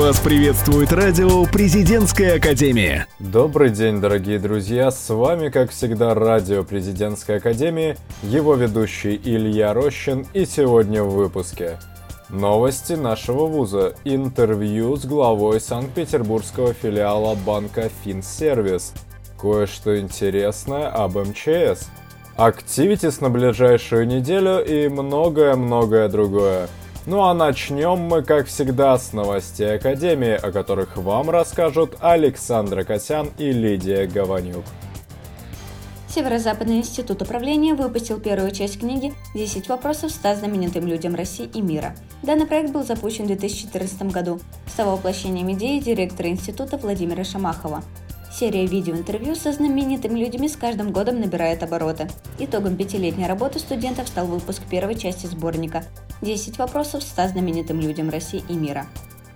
Вас 0.00 0.20
приветствует 0.20 0.92
радио 0.92 1.44
«Президентская 1.46 2.36
академия». 2.36 3.06
Добрый 3.18 3.70
день, 3.70 4.00
дорогие 4.00 4.38
друзья! 4.38 4.90
С 4.90 5.08
вами, 5.12 5.48
как 5.48 5.70
всегда, 5.70 6.14
радио 6.14 6.64
«Президентская 6.64 7.38
академия», 7.38 7.96
его 8.22 8.54
ведущий 8.54 9.20
Илья 9.22 9.74
Рощин 9.74 10.26
и 10.32 10.46
сегодня 10.46 11.02
в 11.02 11.10
выпуске. 11.10 11.78
Новости 12.28 12.92
нашего 12.92 13.46
вуза. 13.46 13.94
Интервью 14.04 14.96
с 14.96 15.04
главой 15.04 15.60
Санкт-Петербургского 15.60 16.72
филиала 16.72 17.34
банка 17.34 17.90
Финсервис. 18.04 18.92
Кое-что 19.38 19.98
интересное 19.98 20.88
об 20.88 21.18
МЧС. 21.18 21.88
Активитис 22.40 23.20
на 23.20 23.28
ближайшую 23.28 24.06
неделю 24.06 24.64
и 24.64 24.88
многое-многое 24.88 26.08
другое. 26.08 26.68
Ну 27.04 27.20
а 27.20 27.34
начнем 27.34 27.98
мы, 27.98 28.22
как 28.22 28.46
всегда, 28.46 28.96
с 28.96 29.12
новостей 29.12 29.74
Академии, 29.74 30.32
о 30.32 30.50
которых 30.50 30.96
вам 30.96 31.28
расскажут 31.28 31.98
Александра 32.00 32.82
Косян 32.82 33.28
и 33.36 33.52
Лидия 33.52 34.06
Гаванюк. 34.06 34.64
Северо-Западный 36.08 36.78
институт 36.78 37.20
управления 37.20 37.74
выпустил 37.74 38.18
первую 38.18 38.52
часть 38.52 38.80
книги 38.80 39.12
«10 39.34 39.68
вопросов 39.68 40.10
100 40.10 40.36
знаменитым 40.36 40.86
людям 40.86 41.14
России 41.14 41.44
и 41.52 41.60
мира». 41.60 41.94
Данный 42.22 42.46
проект 42.46 42.70
был 42.70 42.84
запущен 42.84 43.24
в 43.24 43.26
2014 43.26 44.04
году. 44.04 44.40
Стал 44.66 44.92
воплощением 44.96 45.52
идеи 45.52 45.78
директора 45.78 46.30
института 46.30 46.78
Владимира 46.78 47.22
Шамахова. 47.22 47.82
Серия 48.40 48.64
видеоинтервью 48.64 49.36
со 49.36 49.52
знаменитыми 49.52 50.18
людьми 50.18 50.48
с 50.48 50.56
каждым 50.56 50.92
годом 50.92 51.20
набирает 51.20 51.62
обороты. 51.62 52.08
Итогом 52.38 52.74
пятилетней 52.74 53.26
работы 53.26 53.58
студентов 53.58 54.08
стал 54.08 54.26
выпуск 54.28 54.62
первой 54.70 54.94
части 54.94 55.26
сборника 55.26 55.84
10 56.22 56.56
вопросов 56.56 57.02
100 57.02 57.28
знаменитым 57.28 57.80
людям 57.80 58.08
России 58.08 58.42
и 58.48 58.54
мира. 58.54 58.86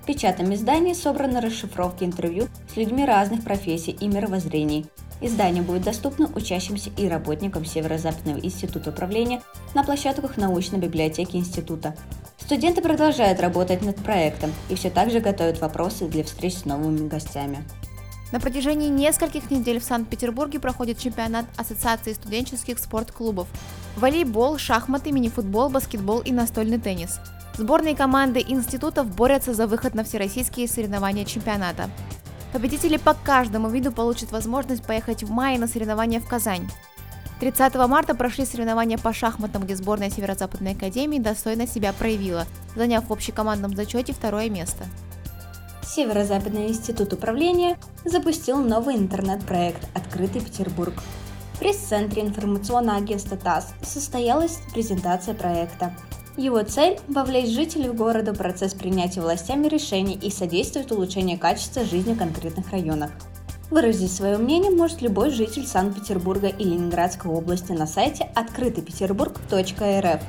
В 0.03 0.07
печатном 0.07 0.55
издании 0.55 0.95
собраны 0.95 1.43
расшифровки 1.43 2.03
интервью 2.03 2.49
с 2.73 2.79
людьми 2.79 3.05
разных 3.05 3.45
профессий 3.45 3.91
и 3.91 4.09
мировоззрений. 4.09 4.87
Издание 5.21 5.63
будет 5.63 5.83
доступно 5.83 6.31
учащимся 6.35 6.89
и 6.97 7.07
работникам 7.07 7.67
Северо-Западного 7.67 8.39
института 8.39 8.89
управления 8.89 9.43
на 9.75 9.85
площадках 9.85 10.39
научной 10.39 10.79
библиотеки 10.79 11.37
института. 11.37 11.95
Студенты 12.39 12.81
продолжают 12.81 13.39
работать 13.39 13.83
над 13.83 13.97
проектом 13.97 14.51
и 14.71 14.75
все 14.75 14.89
так 14.89 15.11
же 15.11 15.21
готовят 15.21 15.61
вопросы 15.61 16.07
для 16.09 16.25
встреч 16.25 16.55
с 16.55 16.65
новыми 16.65 17.07
гостями. 17.07 17.59
На 18.35 18.41
протяжении 18.41 18.89
нескольких 18.89 19.53
недель 19.53 19.79
в 19.79 19.85
Санкт-Петербурге 19.85 20.59
проходит 20.59 20.99
чемпионат 20.99 21.45
Ассоциации 21.57 22.15
студенческих 22.15 22.81
спортклубов. 22.81 23.47
Волейбол, 23.97 24.59
шахматы, 24.59 25.13
мини-футбол, 25.13 25.69
баскетбол 25.69 26.19
и 26.19 26.33
настольный 26.33 26.81
теннис. 26.81 27.21
Сборные 27.57 27.95
команды 27.95 28.45
институтов 28.45 29.07
борются 29.15 29.55
за 29.55 29.69
выход 29.69 29.95
на 29.95 30.03
всероссийские 30.03 30.67
соревнования 30.67 31.25
чемпионата. 31.25 31.89
Победители 32.53 32.97
по 32.97 33.15
каждому 33.15 33.69
виду 33.69 33.93
получат 33.93 34.33
возможность 34.33 34.83
поехать 34.83 35.23
в 35.23 35.31
мае 35.31 35.57
на 35.57 35.69
соревнования 35.69 36.19
в 36.19 36.27
Казань. 36.27 36.69
30 37.39 37.77
марта 37.87 38.17
прошли 38.17 38.47
соревнования 38.47 38.99
по 38.99 39.13
шахматам, 39.13 39.63
где 39.63 39.77
сборная 39.77 40.11
Северо-Западной 40.11 40.73
Академии 40.73 41.21
достойно 41.21 41.69
себя 41.69 41.93
проявила, 41.93 42.47
заняв 42.75 43.09
в 43.09 43.13
общекомандном 43.13 43.77
зачете 43.77 44.13
второе 44.13 44.51
место. 44.51 44.87
Северо-Западный 45.85 46.69
институт 46.69 47.13
управления 47.13 47.79
запустил 48.05 48.59
новый 48.59 48.97
интернет-проект 48.97 49.87
«Открытый 49.95 50.41
Петербург». 50.41 50.95
В 51.55 51.59
пресс-центре 51.59 52.23
информационного 52.23 52.99
агентства 52.99 53.37
ТАСС 53.37 53.75
состоялась 53.83 54.59
презентация 54.73 55.35
проекта. 55.35 55.95
Его 56.37 56.63
цель– 56.63 56.99
вовлечь 57.09 57.51
жителей 57.51 57.91
города 57.91 58.33
в 58.33 58.39
процесс 58.39 58.75
принятия 58.75 59.21
властями 59.21 59.69
решений 59.69 60.19
и 60.21 60.31
содействовать 60.31 60.91
улучшению 60.91 61.39
качества 61.39 61.85
жизни 61.85 62.15
в 62.15 62.19
конкретных 62.19 62.71
районах. 62.73 63.11
Выразить 63.71 64.13
свое 64.13 64.37
мнение 64.37 64.73
может 64.73 65.01
любой 65.01 65.31
житель 65.31 65.67
Санкт-Петербурга 65.67 66.49
и 66.49 66.65
Ленинградской 66.65 67.31
области 67.31 67.73
на 67.73 67.87
сайте 67.87 68.29
открытыйпетербург.рф. 68.35 70.21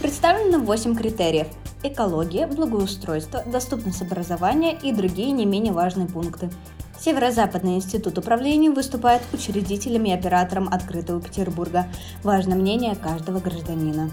Представлено 0.00 0.58
8 0.58 0.96
критериев– 0.96 1.48
экология, 1.88 2.46
благоустройство, 2.46 3.42
доступность 3.46 4.02
образования 4.02 4.78
и 4.82 4.92
другие 4.92 5.30
не 5.32 5.46
менее 5.46 5.72
важные 5.72 6.08
пункты. 6.08 6.50
Северо-Западный 7.00 7.76
институт 7.76 8.18
управления 8.18 8.70
выступает 8.70 9.22
учредителем 9.32 10.04
и 10.04 10.12
оператором 10.12 10.68
открытого 10.68 11.20
Петербурга. 11.20 11.86
Важно 12.22 12.56
мнение 12.56 12.96
каждого 12.96 13.38
гражданина. 13.38 14.10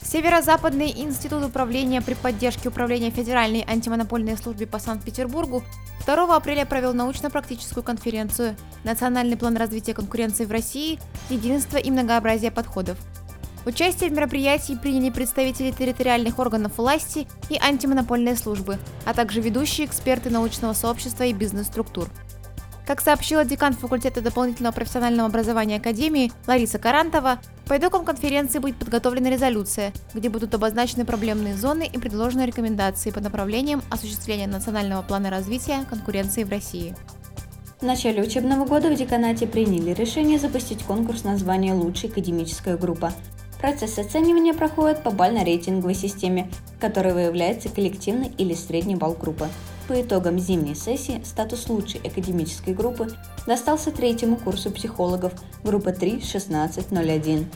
Северо-Западный 0.00 0.92
институт 0.96 1.44
управления 1.44 2.00
при 2.00 2.14
поддержке 2.14 2.68
Управления 2.68 3.10
Федеральной 3.10 3.64
антимонопольной 3.66 4.36
службы 4.36 4.66
по 4.66 4.78
Санкт-Петербургу 4.78 5.64
2 6.06 6.36
апреля 6.36 6.66
провел 6.66 6.92
научно-практическую 6.92 7.82
конференцию 7.82 8.54
«Национальный 8.84 9.36
план 9.36 9.56
развития 9.56 9.94
конкуренции 9.94 10.44
в 10.44 10.52
России. 10.52 11.00
Единство 11.30 11.78
и 11.78 11.90
многообразие 11.90 12.50
подходов», 12.50 12.98
Участие 13.66 14.10
в 14.10 14.12
мероприятии 14.12 14.78
приняли 14.80 15.10
представители 15.10 15.70
территориальных 15.70 16.38
органов 16.38 16.76
власти 16.76 17.26
и 17.48 17.58
антимонопольной 17.58 18.36
службы, 18.36 18.78
а 19.06 19.14
также 19.14 19.40
ведущие 19.40 19.86
эксперты 19.86 20.28
научного 20.28 20.74
сообщества 20.74 21.24
и 21.24 21.32
бизнес-структур. 21.32 22.08
Как 22.86 23.00
сообщила 23.00 23.46
декан 23.46 23.72
факультета 23.72 24.20
дополнительного 24.20 24.74
профессионального 24.74 25.30
образования 25.30 25.76
Академии 25.76 26.30
Лариса 26.46 26.78
Карантова, 26.78 27.38
по 27.64 27.78
итогам 27.78 28.04
конференции 28.04 28.58
будет 28.58 28.76
подготовлена 28.76 29.30
резолюция, 29.30 29.94
где 30.12 30.28
будут 30.28 30.54
обозначены 30.54 31.06
проблемные 31.06 31.56
зоны 31.56 31.88
и 31.90 31.98
предложены 31.98 32.42
рекомендации 32.42 33.10
по 33.10 33.20
направлениям 33.20 33.82
осуществления 33.88 34.46
национального 34.46 35.00
плана 35.00 35.30
развития 35.30 35.86
конкуренции 35.88 36.44
в 36.44 36.50
России. 36.50 36.94
В 37.80 37.86
начале 37.86 38.22
учебного 38.22 38.66
года 38.66 38.90
в 38.90 38.94
деканате 38.94 39.46
приняли 39.46 39.94
решение 39.94 40.38
запустить 40.38 40.82
конкурс 40.82 41.24
на 41.24 41.38
звание 41.38 41.72
«Лучшая 41.72 42.10
академическая 42.10 42.76
группа». 42.76 43.14
Процесс 43.60 43.98
оценивания 43.98 44.52
проходит 44.52 45.02
по 45.02 45.10
бально-рейтинговой 45.10 45.94
системе, 45.94 46.50
которой 46.80 47.14
выявляется 47.14 47.68
коллективный 47.68 48.30
или 48.36 48.54
средний 48.54 48.96
балл 48.96 49.14
группы. 49.14 49.48
По 49.88 50.00
итогам 50.00 50.38
зимней 50.38 50.74
сессии 50.74 51.22
статус 51.24 51.68
лучшей 51.68 52.00
академической 52.00 52.72
группы 52.72 53.08
достался 53.46 53.90
третьему 53.90 54.36
курсу 54.36 54.70
психологов 54.70 55.32
группы 55.62 55.90
3.16.01. 55.90 57.46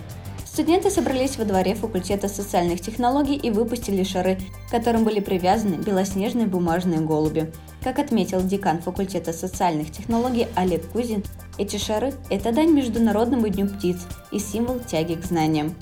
Студенты 0.45 0.91
собрались 0.91 1.37
во 1.37 1.45
дворе 1.45 1.75
факультета 1.75 2.29
социальных 2.29 2.81
технологий 2.81 3.37
и 3.37 3.51
выпустили 3.51 4.03
шары, 4.03 4.39
к 4.67 4.71
которым 4.73 5.05
были 5.05 5.21
привязаны 5.21 5.77
белоснежные 5.77 6.47
бумажные 6.47 7.01
голуби. 7.01 7.53
Как 7.83 7.99
отметил 7.99 8.43
декан 8.43 8.83
факультета 8.83 9.33
социальных 9.33 9.93
технологий 9.93 10.49
Олег 10.57 10.85
Кузин, 10.89 11.23
эти 11.59 11.77
шары– 11.77 12.15
это 12.31 12.53
дань 12.53 12.71
Международному 12.71 13.49
дню 13.49 13.69
птиц 13.69 13.99
и 14.31 14.39
символ 14.39 14.79
тяги 14.79 15.15
к 15.15 15.25
знаниям. 15.25 15.75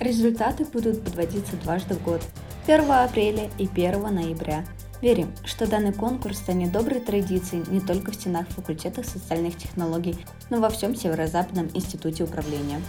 Результаты 0.00 0.64
будут 0.64 1.04
подводиться 1.04 1.56
дважды 1.56 1.94
в 1.94 2.02
год– 2.02 2.22
1 2.66 2.90
апреля 2.90 3.50
и 3.58 3.66
1 3.66 4.02
ноября. 4.02 4.64
Верим, 5.02 5.32
что 5.44 5.66
данный 5.66 5.92
конкурс 5.92 6.38
станет 6.38 6.72
доброй 6.72 7.00
традицией 7.00 7.64
не 7.68 7.80
только 7.80 8.12
в 8.12 8.14
стенах 8.14 8.48
факультета 8.48 9.02
социальных 9.02 9.58
технологий, 9.58 10.16
но 10.48 10.60
во 10.60 10.70
всем 10.70 10.94
Северо-Западном 10.94 11.70
институте 11.74 12.24
управления. 12.24 12.80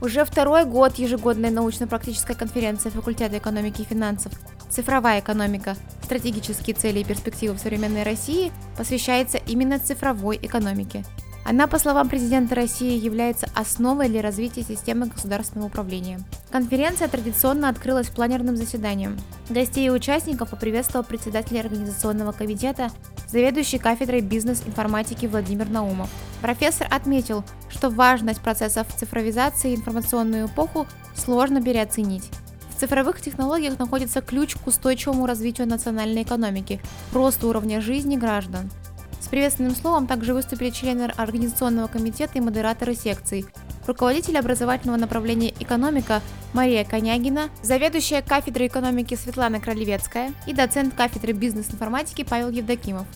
Уже 0.00 0.24
второй 0.24 0.64
год 0.64 0.96
ежегодная 0.96 1.52
научно-практическая 1.52 2.34
конференция 2.34 2.90
факультета 2.90 3.38
экономики 3.38 3.82
и 3.82 3.86
финансов 3.86 4.32
«Цифровая 4.68 5.20
экономика. 5.20 5.76
Стратегические 6.02 6.74
цели 6.74 7.00
и 7.00 7.04
перспективы 7.04 7.54
в 7.54 7.60
современной 7.60 8.02
России» 8.02 8.50
посвящается 8.76 9.38
именно 9.38 9.78
цифровой 9.78 10.38
экономике– 10.42 11.04
она, 11.44 11.66
по 11.66 11.78
словам 11.78 12.08
президента 12.08 12.54
России, 12.54 12.98
является 12.98 13.48
основой 13.54 14.08
для 14.08 14.22
развития 14.22 14.62
системы 14.62 15.06
государственного 15.06 15.66
управления. 15.66 16.20
Конференция 16.50 17.08
традиционно 17.08 17.68
открылась 17.68 18.08
планерным 18.08 18.56
заседанием. 18.56 19.18
Гостей 19.48 19.86
и 19.86 19.90
участников 19.90 20.50
поприветствовал 20.50 21.04
председатель 21.04 21.58
организационного 21.58 22.32
комитета, 22.32 22.90
заведующий 23.28 23.78
кафедрой 23.78 24.20
бизнес-информатики 24.20 25.26
Владимир 25.26 25.68
Наумов. 25.68 26.10
Профессор 26.40 26.86
отметил, 26.90 27.44
что 27.68 27.90
важность 27.90 28.40
процессов 28.40 28.86
цифровизации 28.96 29.72
и 29.72 29.76
информационную 29.76 30.46
эпоху 30.46 30.86
сложно 31.16 31.60
переоценить. 31.60 32.30
В 32.70 32.80
цифровых 32.80 33.20
технологиях 33.20 33.78
находится 33.78 34.20
ключ 34.20 34.56
к 34.56 34.66
устойчивому 34.66 35.26
развитию 35.26 35.68
национальной 35.68 36.22
экономики, 36.22 36.80
росту 37.12 37.48
уровня 37.48 37.80
жизни 37.80 38.16
граждан– 38.16 38.70
с 39.22 39.28
приветственным 39.28 39.74
словом 39.74 40.06
также 40.06 40.34
выступили 40.34 40.70
члены 40.70 41.04
организационного 41.16 41.86
комитета 41.86 42.38
и 42.38 42.40
модераторы 42.40 42.94
секций, 42.94 43.46
руководитель 43.86 44.36
образовательного 44.36 44.98
направления 44.98 45.54
«Экономика» 45.60 46.20
Мария 46.52 46.84
Конягина, 46.84 47.48
заведующая 47.62 48.20
кафедрой 48.20 48.66
экономики 48.66 49.14
Светлана 49.14 49.60
Кролевецкая 49.60 50.32
и 50.46 50.52
доцент 50.52 50.94
кафедры 50.94 51.32
бизнес-информатики 51.32 52.24
Павел 52.24 52.50
Евдокимов. 52.50 53.06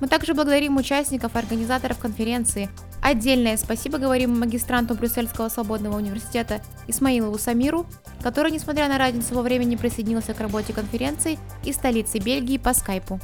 Мы 0.00 0.08
также 0.08 0.34
благодарим 0.34 0.76
участников 0.76 1.34
и 1.34 1.38
организаторов 1.38 1.98
конференции, 1.98 2.68
Отдельное 3.04 3.58
спасибо 3.58 3.98
говорим 3.98 4.40
магистранту 4.40 4.94
Брюссельского 4.94 5.50
свободного 5.50 5.98
университета 5.98 6.62
Исмаилову 6.86 7.36
Самиру, 7.36 7.84
который, 8.22 8.50
несмотря 8.50 8.88
на 8.88 8.96
разницу 8.96 9.34
во 9.34 9.42
времени, 9.42 9.76
присоединился 9.76 10.32
к 10.32 10.40
работе 10.40 10.72
конференции 10.72 11.38
из 11.64 11.74
столицы 11.74 12.16
Бельгии 12.16 12.56
по 12.56 12.72
скайпу. 12.72 13.20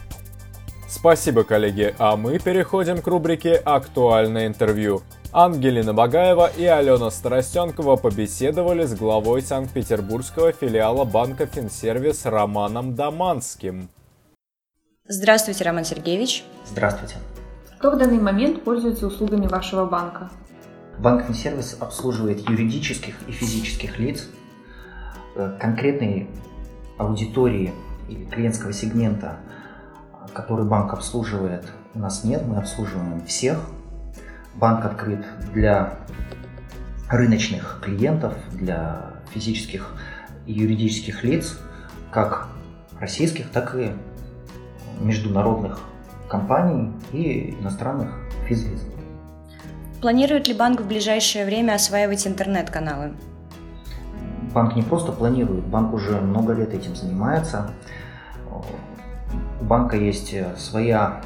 Спасибо, 0.91 1.45
коллеги, 1.45 1.95
а 1.99 2.17
мы 2.17 2.41
переходим 2.41 3.01
к 3.01 3.07
рубрике 3.07 3.55
«Актуальное 3.55 4.49
интервью». 4.49 5.03
Ангелина 5.33 5.95
Багаева 5.95 6.51
и 6.51 6.65
Алена 6.65 7.13
Старостенкова 7.13 7.95
побеседовали 7.95 8.85
с 8.85 8.97
главой 8.97 9.41
Санкт-Петербургского 9.41 10.51
филиала 10.51 11.05
банка 11.05 11.47
Финсервис 11.47 12.27
Романом 12.27 12.97
Даманским. 12.97 13.89
Здравствуйте, 15.07 15.63
Роман 15.63 15.85
Сергеевич. 15.85 16.43
Здравствуйте. 16.67 17.15
Кто 17.79 17.93
в 17.93 17.97
данный 17.97 18.19
момент 18.19 18.65
пользуется 18.65 19.07
услугами 19.07 19.47
вашего 19.47 19.87
банка? 19.87 20.29
Банк 20.99 21.25
Финсервис 21.27 21.77
обслуживает 21.79 22.41
юридических 22.51 23.15
и 23.29 23.31
физических 23.31 23.97
лиц, 24.01 24.29
э, 25.37 25.57
конкретной 25.61 26.29
аудитории 26.99 27.73
или 28.09 28.25
клиентского 28.25 28.73
сегмента, 28.73 29.39
который 30.33 30.65
банк 30.65 30.93
обслуживает, 30.93 31.67
у 31.95 31.99
нас 31.99 32.25
нет, 32.25 32.47
мы 32.47 32.57
обслуживаем 32.57 33.25
всех. 33.27 33.59
Банк 34.55 34.85
открыт 34.85 35.25
для 35.53 35.95
рыночных 37.09 37.81
клиентов, 37.83 38.35
для 38.53 39.13
физических 39.33 39.95
и 40.47 40.53
юридических 40.53 41.25
лиц, 41.25 41.59
как 42.11 42.49
российских, 42.99 43.51
так 43.51 43.75
и 43.75 43.93
международных 45.01 45.81
компаний 46.29 46.93
и 47.13 47.57
иностранных 47.61 48.11
физлиц. 48.49 48.81
Планирует 50.01 50.49
ли 50.49 50.55
банк 50.55 50.81
в 50.81 50.87
ближайшее 50.87 51.45
время 51.45 51.75
осваивать 51.75 52.27
интернет-каналы? 52.27 53.13
Банк 54.55 54.75
не 54.75 54.83
просто 54.83 55.13
планирует, 55.13 55.65
банк 55.67 55.93
уже 55.93 56.21
много 56.21 56.55
лет 56.55 56.73
этим 56.73 56.97
занимается. 56.97 57.71
Банка 59.71 59.97
есть 59.97 60.35
своя 60.59 61.23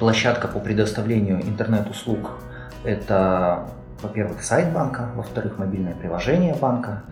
площадка 0.00 0.48
по 0.48 0.58
предоставлению 0.58 1.40
интернет-услуг. 1.42 2.40
Это, 2.82 3.68
во-первых, 4.02 4.42
сайт 4.42 4.72
банка, 4.72 5.10
во-вторых, 5.14 5.58
мобильное 5.58 5.94
приложение 5.94 6.54
банка. 6.54 7.04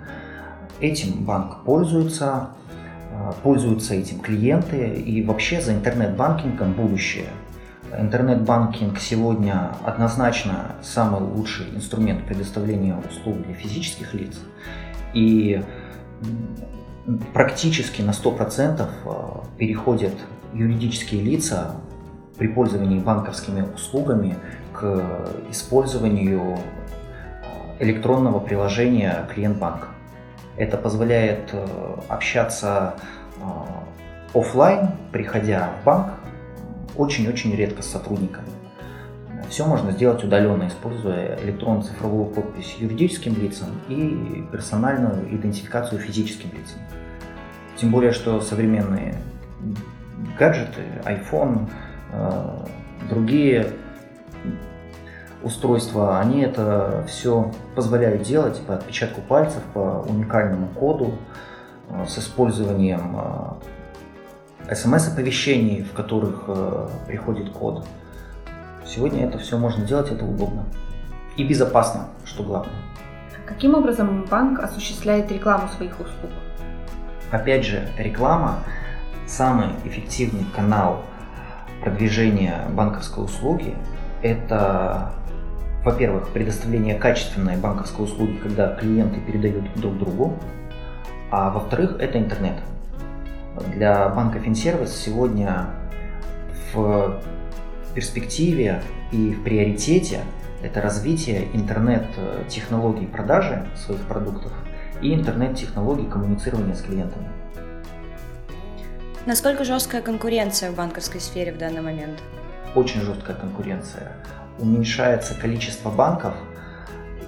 Этим 0.81 1.25
банк 1.25 1.65
пользуется, 1.65 2.49
Э, 3.17 3.33
пользуются 3.43 3.95
этим 3.95 4.21
клиенты 4.21 4.89
и 4.95 5.23
вообще 5.23 5.61
за 5.61 5.73
интернет-банкингом 5.75 6.73
будущее. 6.73 7.29
Интернет-банкинг 7.97 8.99
сегодня 8.99 9.73
однозначно 9.85 10.73
самый 10.83 11.21
лучший 11.21 11.67
инструмент 11.75 12.25
предоставления 12.25 12.97
услуг 12.97 13.43
для 13.43 13.55
физических 13.55 14.13
лиц. 14.13 14.39
И 15.15 15.63
практически 17.33 18.03
на 18.03 18.11
100% 18.11 18.81
э, 18.81 19.11
переходят 19.59 20.15
юридические 20.53 21.23
лица 21.23 21.77
при 22.37 22.49
пользовании 22.49 22.99
банковскими 22.99 23.65
услугами 23.75 24.37
к 24.73 25.31
использованию 25.51 26.59
э, 27.79 27.85
электронного 27.85 28.41
приложения 28.41 29.27
клиент 29.33 29.59
банка. 29.59 29.89
Это 30.57 30.77
позволяет 30.77 31.51
э, 31.53 31.67
общаться 32.09 32.95
офлайн, 34.35 34.91
приходя 35.13 35.71
в 35.81 35.85
банк, 35.85 36.15
очень-очень 36.97 37.55
редко 37.55 37.83
с 37.83 37.87
сотрудниками. 37.87 38.49
Все 39.49 39.65
можно 39.65 39.93
сделать 39.93 40.25
удаленно, 40.25 40.67
используя 40.67 41.39
электронно-цифровую 41.43 42.27
подпись 42.27 42.77
юридическим 42.79 43.35
лицам 43.41 43.69
и 43.89 44.45
персональную 44.51 45.35
идентификацию 45.35 46.01
физическим 46.01 46.51
лицам. 46.53 46.81
Тем 47.77 47.91
более, 47.91 48.13
что 48.13 48.41
современные 48.41 49.17
гаджеты, 50.39 50.83
iPhone, 51.05 51.69
э, 52.13 52.67
другие 53.09 53.69
устройства, 55.43 56.19
они 56.19 56.43
это 56.43 57.05
все 57.07 57.53
позволяют 57.75 58.23
делать 58.23 58.61
по 58.67 58.75
отпечатку 58.75 59.21
пальцев, 59.21 59.63
по 59.75 60.05
уникальному 60.09 60.69
коду, 60.69 61.19
э, 61.91 62.07
с 62.09 62.19
использованием 62.19 63.61
э, 64.69 64.75
смс-оповещений, 64.75 65.85
в 65.85 65.93
которых 65.93 66.49
приходит 67.07 67.51
код. 67.51 67.87
Сегодня 68.87 69.27
это 69.27 69.39
все 69.39 69.59
можно 69.59 69.85
делать, 69.85 70.11
это 70.11 70.25
удобно. 70.25 70.65
И 71.37 71.45
безопасно, 71.45 72.09
что 72.25 72.43
главное. 72.43 72.77
Каким 73.45 73.75
образом 73.75 74.25
банк 74.31 74.61
осуществляет 74.61 75.31
рекламу 75.31 75.69
своих 75.69 75.93
услуг? 75.95 76.31
Опять 77.31 77.65
же, 77.65 77.89
реклама– 77.99 78.61
самый 79.27 79.69
эффективный 79.85 80.47
канал 80.55 81.03
продвижения 81.83 82.65
банковской 82.71 83.25
услуги. 83.25 83.75
Это 84.23 85.13
во-первых, 85.87 86.31
предоставление 86.31 86.97
качественной 86.97 87.57
банковской 87.57 88.07
услуги, 88.07 88.39
когда 88.39 88.75
клиенты 88.75 89.21
передают 89.21 89.73
друг 89.77 89.97
другу, 89.99 90.37
а 91.31 91.51
во-вторых, 91.51 91.97
это 92.01 92.19
интернет. 92.19 92.59
Для 93.73 94.09
банка 94.09 94.41
Финсервис 94.41 94.91
сегодня 94.97 95.67
в 96.73 97.21
перспективе 97.97 98.83
и 99.11 99.33
в 99.33 99.43
приоритете 99.43 100.21
это 100.63 100.81
развитие 100.83 101.49
интернет-технологий 101.55 103.07
продажи 103.07 103.67
своих 103.75 104.03
продуктов 104.03 104.53
и 105.01 105.15
интернет-технологий 105.15 106.07
коммуницирования 106.07 106.75
с 106.75 106.83
клиентами. 106.83 107.29
Насколько 109.25 109.65
жесткая 109.65 110.03
конкуренция 110.03 110.71
в 110.71 110.77
банковской 110.77 111.21
сфере 111.21 111.53
в 111.53 111.59
данный 111.59 111.81
момент? 111.81 112.23
Очень 112.75 113.01
жесткая 113.01 113.35
конкуренция 113.35 114.13
уменьшается 114.59 115.35
количество 115.35 115.91
банков, 115.91 116.35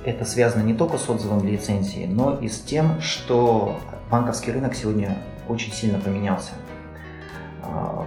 это 0.05 0.25
связано 0.25 0.63
не 0.63 0.75
только 0.75 0.99
с 0.99 1.09
отзывом 1.09 1.47
лицензии, 1.47 2.07
но 2.07 2.39
и 2.39 2.49
с 2.49 2.61
тем, 2.61 3.01
что 3.01 3.79
банковский 4.11 4.53
рынок 4.53 4.75
сегодня 4.75 5.17
очень 5.49 5.73
сильно 5.73 5.99
поменялся. 5.99 6.53
А, 7.63 8.07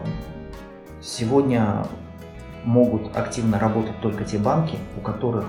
сегодня 1.01 1.85
могут 2.63 3.15
активно 3.15 3.59
работать 3.59 3.99
только 4.01 4.23
те 4.23 4.37
банки, 4.37 4.77
у 4.97 5.01
которых, 5.01 5.45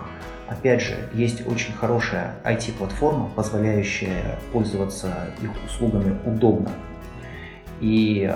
опять 0.49 0.81
же, 0.81 1.09
есть 1.13 1.47
очень 1.47 1.75
хорошая 1.75 2.35
IT-платформа, 2.45 3.31
позволяющая 3.35 4.39
пользоваться 4.53 5.13
их 5.41 5.51
услугами 5.67 6.17
удобно. 6.25 6.71
И 7.81 8.33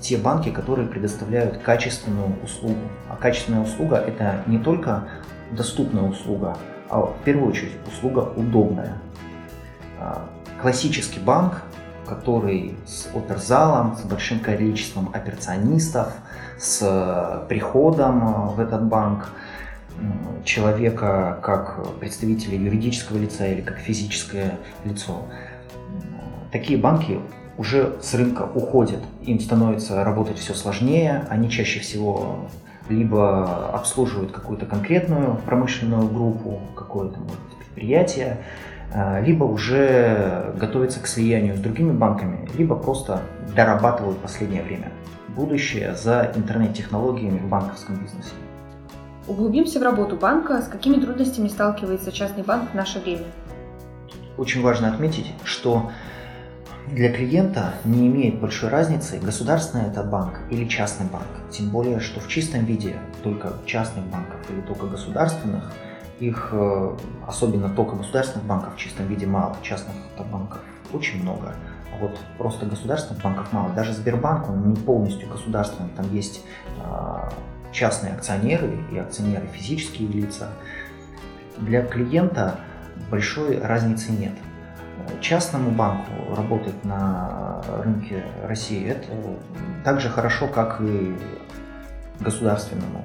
те 0.00 0.18
банки, 0.18 0.50
которые 0.50 0.86
предоставляют 0.86 1.58
качественную 1.58 2.34
услугу. 2.44 2.76
А 3.08 3.16
качественная 3.16 3.62
услуга– 3.62 3.96
это 4.06 4.42
не 4.46 4.58
только 4.58 5.08
доступная 5.52 6.02
услуга, 6.02 6.56
а 6.90 7.00
в 7.00 7.16
первую 7.24 7.48
очередь 7.48 7.72
услуга 7.86 8.30
удобная. 8.36 8.98
А, 9.98 10.28
классический 10.60 11.20
банк, 11.20 11.62
который 12.06 12.76
с 12.86 13.08
оперзалом, 13.14 13.96
с 13.96 14.02
большим 14.02 14.40
количеством 14.40 15.10
операционистов, 15.12 16.12
с 16.58 17.44
приходом 17.48 18.48
в 18.48 18.60
этот 18.60 18.84
банк 18.84 19.30
человека 20.44 21.38
как 21.42 21.98
представителя 21.98 22.56
юридического 22.56 23.18
лица 23.18 23.46
или 23.46 23.60
как 23.60 23.78
физическое 23.78 24.58
лицо. 24.84 25.22
Такие 26.52 26.78
банки 26.78 27.20
уже 27.56 27.96
с 28.00 28.14
рынка 28.14 28.48
уходят. 28.54 29.00
Им 29.22 29.40
становится 29.40 30.04
работать 30.04 30.38
все 30.38 30.54
сложнее, 30.54 31.26
они 31.28 31.50
чаще 31.50 31.80
всего 31.80 32.48
либо 32.88 33.70
обслуживают 33.70 34.32
какую-то 34.32 34.64
конкретную 34.64 35.36
промышленную 35.44 36.08
группу, 36.08 36.60
какое-то 36.74 37.18
может 37.18 37.38
предприятие, 37.58 38.38
либо 39.22 39.44
уже 39.44 40.54
готовятся 40.58 41.00
к 41.00 41.06
слиянию 41.06 41.56
с 41.56 41.60
другими 41.60 41.92
банками, 41.92 42.48
либо 42.56 42.74
просто 42.74 43.20
дорабатывают 43.54 44.18
последнее 44.18 44.62
время 44.62 44.90
будущее 45.38 45.94
за 45.94 46.32
интернет-технологиями 46.34 47.38
в 47.38 47.48
банковском 47.48 47.96
бизнесе. 47.96 48.32
Углубимся 49.28 49.78
в 49.78 49.82
работу 49.82 50.16
банка. 50.16 50.62
С 50.62 50.68
какими 50.68 51.00
трудностями 51.00 51.48
сталкивается 51.48 52.10
частный 52.10 52.42
банк 52.42 52.70
в 52.70 52.74
наше 52.74 52.98
время? 52.98 53.26
Очень 54.36 54.62
важно 54.62 54.88
отметить, 54.88 55.32
что 55.44 55.90
для 56.90 57.12
клиента 57.12 57.74
не 57.84 58.06
имеет 58.08 58.40
большой 58.40 58.70
разницы, 58.70 59.18
государственный 59.18 59.86
это 59.86 60.02
банк 60.02 60.40
или 60.50 60.66
частный 60.66 61.06
банк. 61.06 61.26
Тем 61.50 61.68
более, 61.68 62.00
что 62.00 62.20
в 62.20 62.28
чистом 62.28 62.64
виде 62.64 62.96
только 63.22 63.52
частных 63.66 64.06
банков 64.06 64.38
или 64.50 64.60
только 64.62 64.86
государственных, 64.86 65.72
их, 66.20 66.50
э, 66.52 66.96
особенно 67.26 67.68
только 67.68 67.96
государственных 67.96 68.46
банков 68.46 68.74
в 68.74 68.78
чистом 68.78 69.06
виде 69.06 69.26
мало, 69.26 69.56
частных 69.62 69.94
банков 70.30 70.60
очень 70.92 71.22
много. 71.22 71.54
А 71.92 71.98
вот 72.00 72.18
просто 72.36 72.66
государственных 72.66 73.22
банков 73.22 73.52
мало. 73.52 73.72
Даже 73.74 73.92
Сбербанк, 73.92 74.48
он 74.48 74.70
не 74.70 74.76
полностью 74.76 75.28
государственный, 75.28 75.90
там 75.90 76.12
есть 76.12 76.44
э, 76.78 77.30
частные 77.72 78.14
акционеры 78.14 78.78
и 78.92 78.98
акционеры 78.98 79.46
физические 79.46 80.08
лица. 80.08 80.48
Для 81.58 81.82
клиента 81.82 82.60
большой 83.10 83.60
разницы 83.60 84.12
нет. 84.12 84.32
Частному 85.20 85.70
банку 85.70 86.10
работать 86.36 86.84
на 86.84 87.62
рынке 87.82 88.24
России 88.44 88.88
это 88.88 89.06
так 89.84 90.00
же 90.00 90.08
хорошо, 90.08 90.48
как 90.48 90.80
и 90.80 91.16
государственному. 92.20 93.04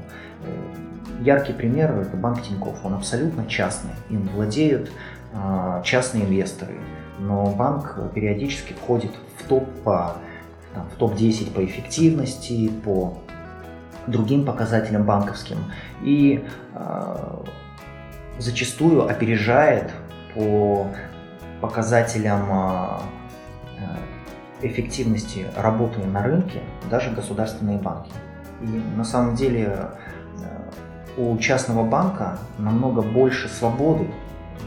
Яркий 1.23 1.53
пример– 1.53 1.91
это 2.01 2.17
банк 2.17 2.41
Тинькофф. 2.41 2.83
Он 2.83 2.95
абсолютно 2.95 3.45
частный. 3.47 3.93
Им 4.09 4.27
владеют 4.27 4.91
а, 5.33 5.81
частные 5.83 6.25
инвесторы. 6.25 6.73
Но 7.19 7.45
банк 7.45 7.97
периодически 8.13 8.73
входит 8.73 9.11
в 9.37 9.47
топ 9.47 9.69
по 9.83 10.17
там, 10.73 10.85
в 10.93 10.97
топ-10 10.97 11.53
по 11.53 11.63
эффективности, 11.63 12.69
по 12.83 13.17
другим 14.07 14.43
показателям 14.43 15.05
банковским 15.05 15.59
и 16.01 16.43
э, 16.73 17.43
зачастую 18.37 19.07
опережает 19.07 19.91
по 20.35 20.87
показателям 21.61 22.49
э, 22.51 22.99
эффективности 24.67 25.45
работы 25.55 25.99
на 25.99 26.21
рынке 26.23 26.59
даже 26.89 27.11
государственные 27.11 27.77
банки. 27.77 28.11
И 28.61 28.97
на 28.97 29.05
самом 29.05 29.35
деле 29.35 29.91
у 31.17 31.37
частного 31.37 31.83
банка 31.83 32.39
намного 32.57 33.01
больше 33.01 33.47
свободы 33.47 34.07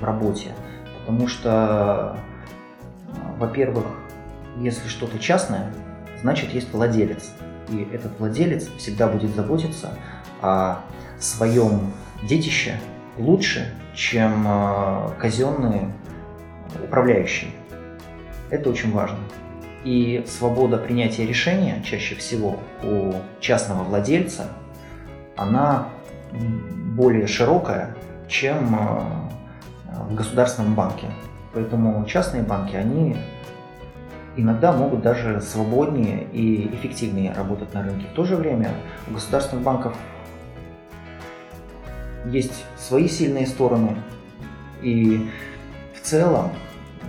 в 0.00 0.04
работе, 0.04 0.52
потому 1.00 1.28
что, 1.28 2.18
во-первых, 3.38 3.86
если 4.58 4.88
что-то 4.88 5.18
частное, 5.18 5.72
значит 6.22 6.52
есть 6.52 6.72
владелец. 6.72 7.30
И 7.68 7.88
этот 7.92 8.18
владелец 8.18 8.68
всегда 8.78 9.08
будет 9.08 9.34
заботиться 9.34 9.90
о 10.40 10.78
своем 11.18 11.92
детище 12.22 12.80
лучше, 13.18 13.74
чем 13.94 14.44
э, 14.46 15.10
казенные 15.18 15.92
управляющие. 16.84 17.50
Это 18.50 18.70
очень 18.70 18.92
важно. 18.92 19.18
И 19.84 20.24
свобода 20.28 20.78
принятия 20.78 21.26
решения 21.26 21.82
чаще 21.84 22.14
всего 22.14 22.58
у 22.82 23.14
частного 23.40 23.84
владельца, 23.84 24.48
она 25.36 25.88
более 26.32 27.26
широкая, 27.26 27.94
чем 28.28 28.74
э, 28.74 30.00
в 30.08 30.14
государственном 30.14 30.74
банке. 30.74 31.06
Поэтому 31.52 32.04
частные 32.04 32.42
банки, 32.42 32.76
они 32.76 33.16
иногда 34.36 34.72
могут 34.72 35.02
даже 35.02 35.40
свободнее 35.40 36.24
и 36.32 36.74
эффективнее 36.74 37.32
работать 37.32 37.72
на 37.74 37.82
рынке. 37.82 38.06
В 38.12 38.14
то 38.14 38.24
же 38.24 38.36
время 38.36 38.70
у 39.08 39.14
государственных 39.14 39.64
банков 39.64 39.96
есть 42.26 42.64
свои 42.76 43.08
сильные 43.08 43.46
стороны, 43.46 43.96
и 44.82 45.28
в 45.94 46.00
целом 46.00 46.50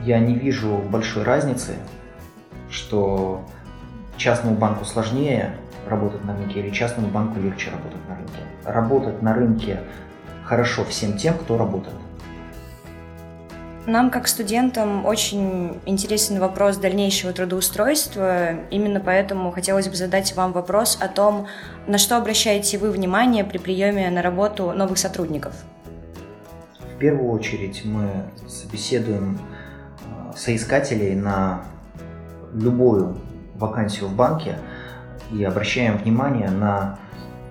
я 0.03 0.19
не 0.19 0.35
вижу 0.35 0.77
большой 0.89 1.23
разницы, 1.23 1.73
что 2.69 3.45
частному 4.15 4.55
банку 4.55 4.85
сложнее 4.85 5.55
работать 5.89 6.23
на 6.25 6.35
рынке 6.35 6.59
или 6.59 6.69
частному 6.69 7.09
банку 7.09 7.39
легче 7.39 7.71
работать 7.71 8.07
на 8.07 8.15
рынке. 8.15 8.39
Работать 8.65 9.21
на 9.21 9.33
рынке 9.33 9.79
хорошо 10.43 10.83
всем 10.85 11.17
тем, 11.17 11.35
кто 11.35 11.57
работает. 11.57 11.95
Нам, 13.87 14.09
как 14.09 14.27
студентам, 14.27 15.05
очень 15.05 15.79
интересен 15.85 16.41
вопрос 16.41 16.75
дальнейшего 16.75 17.31
трудоустройства. 17.31 18.49
Именно 18.69 18.99
поэтому 18.99 19.49
хотелось 19.51 19.87
бы 19.87 19.95
задать 19.95 20.35
вам 20.35 20.51
вопрос 20.51 20.97
о 20.99 21.07
том, 21.07 21.47
на 21.87 21.97
что 21.97 22.17
обращаете 22.17 22.77
вы 22.79 22.91
внимание 22.91 23.45
при 23.45 23.57
приеме 23.57 24.09
на 24.09 24.21
работу 24.21 24.73
новых 24.73 24.97
сотрудников. 24.97 25.53
В 26.95 26.99
первую 26.99 27.31
очередь 27.31 27.85
мы 27.85 28.09
собеседуем 28.45 29.39
э, 29.39 30.35
соискателей 30.35 31.15
на 31.15 31.61
любую 32.53 33.21
вакансию 33.55 34.09
в 34.09 34.15
банке 34.15 34.57
и 35.31 35.43
обращаем 35.43 35.97
внимание 35.97 36.49
на 36.49 36.99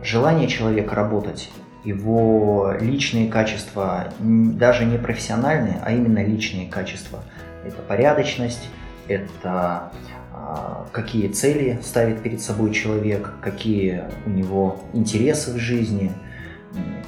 желание 0.02 0.48
человека 0.48 0.94
работать 0.94 1.50
его 1.84 2.72
личные 2.80 3.30
качества, 3.30 4.08
даже 4.18 4.84
не 4.84 4.98
профессиональные, 4.98 5.80
а 5.84 5.92
именно 5.92 6.24
личные 6.24 6.68
качества. 6.68 7.20
Это 7.64 7.76
порядочность, 7.82 8.68
это 9.06 9.92
а, 10.32 10.86
какие 10.92 11.28
цели 11.28 11.78
ставит 11.82 12.22
перед 12.22 12.40
собой 12.40 12.72
человек, 12.72 13.34
какие 13.40 14.04
у 14.26 14.30
него 14.30 14.80
интересы 14.92 15.52
в 15.52 15.58
жизни, 15.58 16.12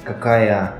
какая 0.03 0.75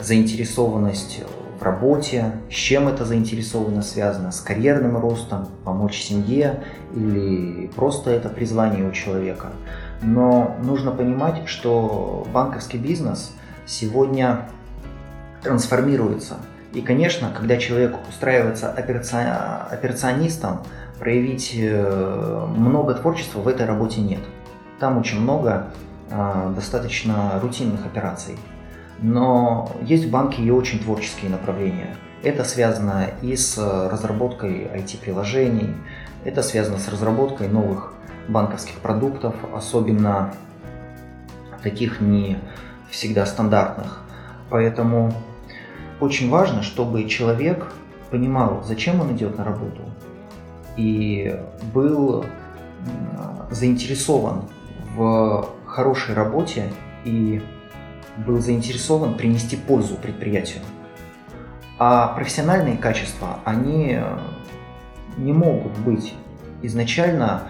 заинтересованность 0.00 1.22
работе, 1.62 2.32
с 2.50 2.54
чем 2.54 2.88
эта 2.88 3.04
заинтересованность 3.04 3.90
связана, 3.90 4.32
с 4.32 4.40
карьерным 4.40 4.96
ростом, 4.98 5.48
помочь 5.64 6.00
семье 6.00 6.62
или 6.94 7.68
просто 7.68 8.10
это 8.10 8.28
призвание 8.28 8.88
у 8.88 8.92
человека. 8.92 9.48
Но 10.02 10.56
нужно 10.62 10.90
понимать, 10.90 11.46
что 11.46 12.26
банковский 12.32 12.78
бизнес 12.78 13.32
сегодня 13.66 14.48
трансформируется. 15.42 16.36
И, 16.72 16.80
конечно, 16.80 17.30
когда 17.36 17.58
человек 17.58 17.96
устраивается 18.08 18.70
операционистом, 18.70 20.60
проявить 20.98 21.52
э, 21.54 22.46
много 22.56 22.94
творчества 22.94 23.40
в 23.40 23.48
этой 23.48 23.66
работе 23.66 24.00
нет. 24.00 24.20
Там 24.78 24.98
очень 24.98 25.20
много 25.20 25.66
э, 26.10 26.52
достаточно 26.54 27.38
рутинных 27.42 27.84
операций. 27.84 28.38
Но 29.02 29.72
есть 29.82 30.04
в 30.06 30.10
банке 30.10 30.42
и 30.42 30.50
очень 30.50 30.78
творческие 30.78 31.30
направления. 31.30 31.96
Это 32.22 32.44
связано 32.44 33.08
и 33.20 33.34
с 33.34 33.58
разработкой 33.58 34.68
IT-приложений, 34.72 35.74
это 36.24 36.42
связано 36.42 36.78
с 36.78 36.88
разработкой 36.88 37.48
новых 37.48 37.94
банковских 38.28 38.76
продуктов, 38.76 39.34
особенно 39.52 40.32
таких 41.64 42.00
не 42.00 42.38
всегда 42.90 43.26
стандартных. 43.26 44.02
Поэтому 44.50 45.12
очень 46.00 46.30
важно, 46.30 46.62
чтобы 46.62 47.08
человек 47.08 47.72
понимал, 48.10 48.62
зачем 48.64 49.00
он 49.00 49.16
идет 49.16 49.36
на 49.36 49.44
работу, 49.44 49.82
и 50.76 51.36
был 51.74 52.24
заинтересован 53.50 54.42
в 54.94 55.48
хорошей 55.66 56.14
работе 56.14 56.70
и 57.04 57.42
был 58.16 58.40
заинтересован 58.40 59.16
принести 59.16 59.56
пользу 59.56 59.96
предприятию. 59.96 60.60
А 61.78 62.08
профессиональные 62.08 62.76
качества, 62.76 63.40
они 63.44 63.98
не 65.16 65.32
могут 65.32 65.76
быть 65.78 66.14
изначально 66.62 67.42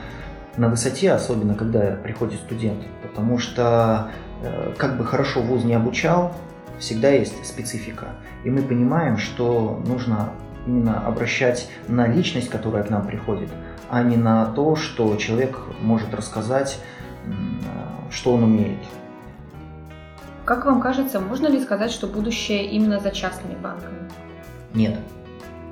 на 0.57 0.69
высоте, 0.69 1.13
особенно 1.13 1.55
когда 1.55 1.97
приходит 1.97 2.41
студент, 2.41 2.83
потому 3.03 3.39
что 3.39 4.11
Э, 4.43 4.73
как 4.77 4.99
бы 4.99 5.05
хорошо 5.05 5.41
вуз 5.41 5.63
не 5.65 5.75
обучал, 5.75 6.35
всегда 6.79 7.11
есть 7.11 7.45
специфика. 7.47 8.09
И 8.45 8.51
мы 8.51 8.63
понимаем, 8.63 9.17
что 9.17 9.81
нужно 9.87 10.31
именно 10.67 11.07
обращать 11.07 11.69
на 11.89 12.09
личность, 12.09 12.51
которая 12.51 12.83
к 12.83 12.91
нам 12.91 13.07
приходит, 13.07 13.51
а 13.89 14.03
не 14.03 14.17
на 14.17 14.47
то, 14.47 14.75
что 14.75 15.17
человек 15.17 15.59
может 15.81 16.13
рассказать, 16.15 16.81
что 18.11 18.35
он 18.35 18.45
умеет. 18.45 18.79
Как 20.45 20.65
вам 20.65 20.81
кажется, 20.81 21.21
можно 21.21 21.47
ли 21.47 21.61
сказать, 21.61 21.91
что 21.91 22.07
будущее 22.07 22.67
именно 22.67 22.99
за 22.99 23.11
частными 23.11 23.55
банками? 23.55 24.11
Нет, 24.75 24.99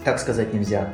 так 0.04 0.18
сказать 0.18 0.54
нельзя. 0.54 0.92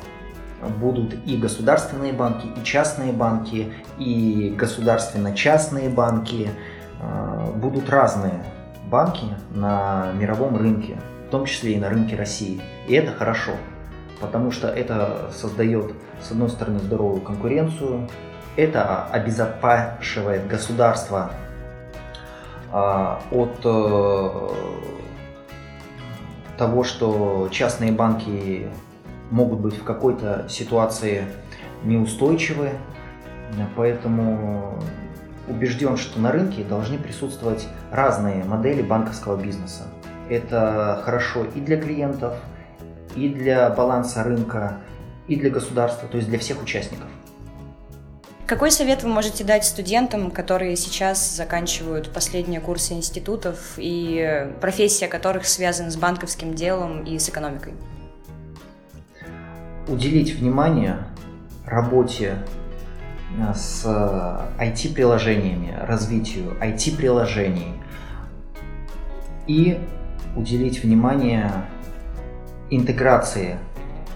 Будут 0.80 1.14
и 1.26 1.36
государственные 1.36 2.12
банки, 2.12 2.46
и 2.46 2.64
частные 2.64 3.12
банки, 3.12 3.72
и 3.98 4.54
государственно-частные 4.56 5.88
банки– 5.88 6.50
а, 7.00 7.52
будут 7.54 7.90
разные 7.90 8.44
банки 8.86 9.26
на 9.50 10.12
мировом 10.14 10.56
рынке, 10.56 10.96
в 11.28 11.30
том 11.30 11.44
числе 11.44 11.72
и 11.72 11.78
на 11.78 11.90
рынке 11.90 12.16
России. 12.16 12.60
И 12.88 12.94
это 12.94 13.12
хорошо, 13.12 13.52
потому 14.20 14.50
что 14.50 14.68
это 14.68 15.30
создает, 15.34 15.92
с 16.22 16.30
одной 16.30 16.48
стороны, 16.48 16.78
здоровую 16.78 17.20
конкуренцию, 17.20 18.08
это 18.56 19.04
обезопасивает 19.06 20.46
государство 20.46 21.30
от 22.72 23.60
э, 23.64 24.48
того, 26.58 26.84
что 26.84 27.48
частные 27.50 27.92
банки 27.92 28.68
могут 29.30 29.60
быть 29.60 29.76
в 29.76 29.84
какой-то 29.84 30.46
ситуации 30.48 31.24
неустойчивы, 31.84 32.70
поэтому 33.76 34.78
убежден, 35.48 35.96
что 35.96 36.20
на 36.20 36.32
рынке 36.32 36.64
должны 36.64 36.98
присутствовать 36.98 37.68
разные 37.90 38.44
модели 38.44 38.82
банковского 38.82 39.40
бизнеса. 39.40 39.84
Это 40.28 41.00
хорошо 41.04 41.44
и 41.54 41.60
для 41.60 41.80
клиентов, 41.80 42.34
и 43.14 43.28
для 43.28 43.70
баланса 43.70 44.24
рынка, 44.24 44.78
и 45.28 45.36
для 45.36 45.50
государства, 45.50 46.08
то 46.08 46.16
есть 46.16 46.28
для 46.28 46.38
всех 46.38 46.62
участников. 46.62 47.05
Какой 48.46 48.70
совет 48.70 49.02
вы 49.02 49.08
можете 49.08 49.42
дать 49.42 49.64
студентам, 49.64 50.30
которые 50.30 50.76
сейчас 50.76 51.34
заканчивают 51.34 52.12
последние 52.12 52.60
курсы 52.60 52.92
институтов 52.92 53.74
и 53.76 54.48
профессия 54.60 55.08
которых 55.08 55.48
связана 55.48 55.90
с 55.90 55.96
банковским 55.96 56.54
делом 56.54 57.02
и 57.02 57.18
с 57.18 57.28
экономикой? 57.28 57.72
Уделить 59.88 60.36
внимание 60.36 60.98
работе 61.64 62.36
э, 63.36 63.52
с 63.52 63.84
IT-приложениями, 64.60 65.76
развитию 65.84 66.56
IT-приложений 66.60 67.74
и 69.48 69.80
уделить 70.36 70.84
внимание 70.84 71.50
интеграции 72.70 73.58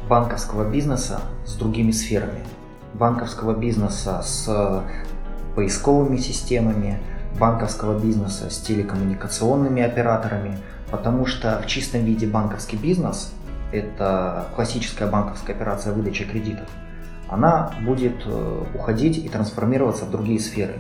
банковского 0.09 0.71
бизнеса 0.71 1.21
с 1.45 1.55
другими 1.55 1.91
сферами– 1.91 2.45
банковского 2.95 3.55
бизнеса 3.55 4.23
с 4.23 4.83
поисковыми 5.55 6.17
системами, 6.17 6.99
банковского 7.39 7.99
бизнеса 7.99 8.51
с 8.51 8.59
телекоммуникационными 8.59 9.83
операторами, 9.83 10.59
потому 10.91 11.27
что 11.27 11.61
в 11.63 11.67
чистом 11.67 12.05
виде 12.05 12.27
банковский 12.27 12.77
бизнес– 12.77 13.33
это 13.73 14.47
классическая 14.55 15.09
банковская 15.09 15.53
операция 15.53 15.93
выдачи 15.93 16.25
кредитов, 16.25 16.69
она 17.29 17.73
будет 17.83 18.27
э, 18.27 18.65
уходить 18.75 19.19
и 19.19 19.29
трансформироваться 19.29 20.05
в 20.05 20.11
другие 20.11 20.41
сферы. 20.41 20.79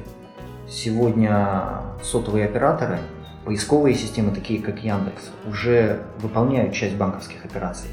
Сегодня 0.68 1.82
сотовые 2.02 2.46
операторы, 2.46 2.98
поисковые 3.44 3.94
системы, 3.94 4.32
такие 4.32 4.60
как 4.60 4.82
Яндекс, 4.82 5.30
уже 5.48 6.00
выполняют 6.18 6.74
часть 6.74 6.96
банковских 6.96 7.44
операций. 7.44 7.90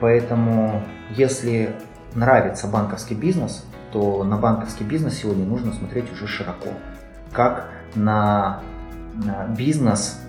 Поэтому, 0.00 0.82
если 1.10 1.74
нравится 2.14 2.66
банковский 2.66 3.14
бизнес, 3.14 3.64
то 3.92 4.24
на 4.24 4.36
банковский 4.36 4.84
бизнес 4.84 5.18
сегодня 5.18 5.44
нужно 5.44 5.72
смотреть 5.72 6.12
уже 6.12 6.26
широко. 6.26 6.68
Как 7.32 7.68
на, 7.94 8.60
на 9.14 9.46
бизнес 9.46 10.20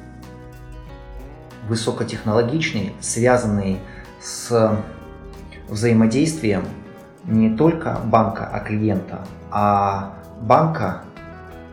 высокотехнологичный, 1.67 2.95
связанный 2.99 3.79
с 4.21 4.77
взаимодействием 5.69 6.65
не 7.23 7.55
только 7.55 7.97
банка, 8.03 8.49
а 8.51 8.59
клиента, 8.59 9.25
а 9.51 10.13
банка, 10.41 11.03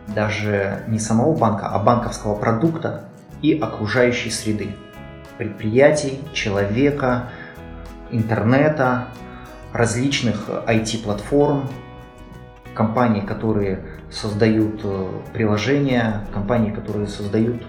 даже 0.07 0.83
не 0.87 0.99
самого 0.99 1.35
банка, 1.35 1.67
а 1.67 1.79
банковского 1.79 2.35
продукта 2.35 3.05
и 3.41 3.57
окружающей 3.57 4.31
среды, 4.31 4.75
предприятий, 5.37 6.19
человека, 6.33 7.29
интернета, 8.11 9.07
различных 9.73 10.49
IT-платформ, 10.49 11.67
компаний, 12.73 13.21
которые 13.21 13.83
создают 14.09 14.81
э, 14.83 15.09
приложения, 15.33 16.25
компаний, 16.33 16.71
которые 16.71 17.07
создают 17.07 17.61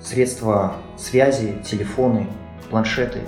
средства 0.00 0.74
связи, 0.96 1.62
телефоны, 1.64 2.26
планшеты. 2.70 3.20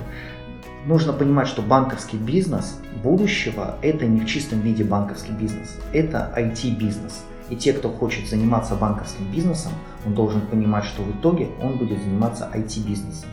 Нужно 0.85 1.13
понимать, 1.13 1.47
что 1.47 1.61
банковский 1.61 2.17
бизнес 2.17 2.79
будущего– 3.03 3.77
это 3.81 4.05
не 4.05 4.21
в 4.21 4.25
чистом 4.25 4.61
виде 4.61 4.83
банковский 4.83 5.33
бизнес, 5.33 5.77
это 5.93 6.31
IT-бизнес. 6.35 7.23
И 7.49 7.55
те, 7.55 7.73
кто 7.73 7.89
хочет 7.89 8.27
заниматься 8.27 8.75
банковским 8.75 9.25
бизнесом, 9.31 9.71
он 10.05 10.13
должен 10.13 10.41
понимать, 10.41 10.85
что 10.85 11.01
в 11.01 11.11
итоге 11.11 11.47
он 11.61 11.77
будет 11.77 11.99
заниматься 12.01 12.49
IT-бизнесом. 12.53 13.29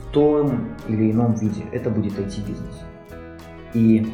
В 0.00 0.12
том 0.12 0.70
или 0.88 1.12
ином 1.12 1.34
виде 1.34 1.64
это 1.72 1.90
будет 1.90 2.18
IT-бизнес. 2.18 2.82
И 3.74 4.12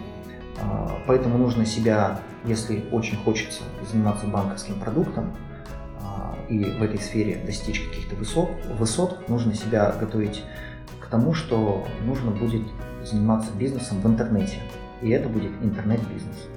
а, 0.61 0.99
поэтому 1.07 1.39
нужно 1.39 1.67
себя, 1.67 2.21
если 2.45 2.85
очень 2.91 3.17
хочется 3.17 3.63
заниматься 3.91 4.27
банковским 4.27 4.79
продуктом 4.79 5.35
а, 6.01 6.37
и 6.49 6.65
в 6.65 6.83
этой 6.83 6.99
сфере 6.99 7.43
достичь 7.45 7.81
каких-то 7.81 8.15
высот, 8.17 8.51
высот, 8.79 9.29
нужно 9.29 9.55
себя 9.55 9.93
готовить 9.99 10.43
к 11.01 11.07
тому, 11.07 11.35
что 11.35 11.87
нужно 12.05 12.31
будет 12.31 12.63
заниматься 13.05 13.51
бизнесом 13.53 14.01
в 14.01 14.07
интернете. 14.07 14.59
И 15.01 15.11
это 15.11 15.29
будет 15.29 15.51
интернет-бизнес. 15.63 16.49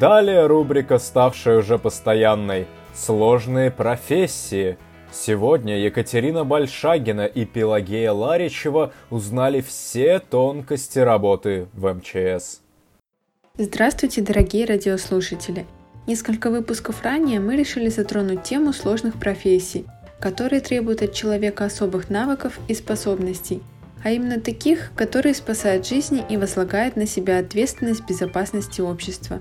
Далее 0.00 0.46
рубрика, 0.46 0.98
ставшая 0.98 1.58
уже 1.58 1.78
постоянной 1.78 2.66
«Сложные 2.94 3.70
профессии». 3.70 4.78
Сегодня 5.14 5.78
Екатерина 5.78 6.44
Большагина 6.44 7.24
и 7.24 7.44
Пелагея 7.44 8.10
Ларичева 8.10 8.92
узнали 9.10 9.60
все 9.60 10.18
тонкости 10.18 10.98
работы 10.98 11.68
в 11.72 11.94
МЧС. 11.94 12.60
Здравствуйте, 13.56 14.22
дорогие 14.22 14.66
радиослушатели! 14.66 15.66
Несколько 16.08 16.50
выпусков 16.50 17.04
ранее 17.04 17.38
мы 17.38 17.56
решили 17.56 17.90
затронуть 17.90 18.42
тему 18.42 18.72
сложных 18.72 19.20
профессий, 19.20 19.86
которые 20.18 20.60
требуют 20.60 21.00
от 21.00 21.12
человека 21.12 21.64
особых 21.64 22.10
навыков 22.10 22.58
и 22.66 22.74
способностей, 22.74 23.62
а 24.02 24.10
именно 24.10 24.40
таких, 24.40 24.90
которые 24.96 25.36
спасают 25.36 25.86
жизни 25.86 26.24
и 26.28 26.36
возлагают 26.36 26.96
на 26.96 27.06
себя 27.06 27.38
ответственность 27.38 28.04
безопасности 28.04 28.80
общества. 28.80 29.40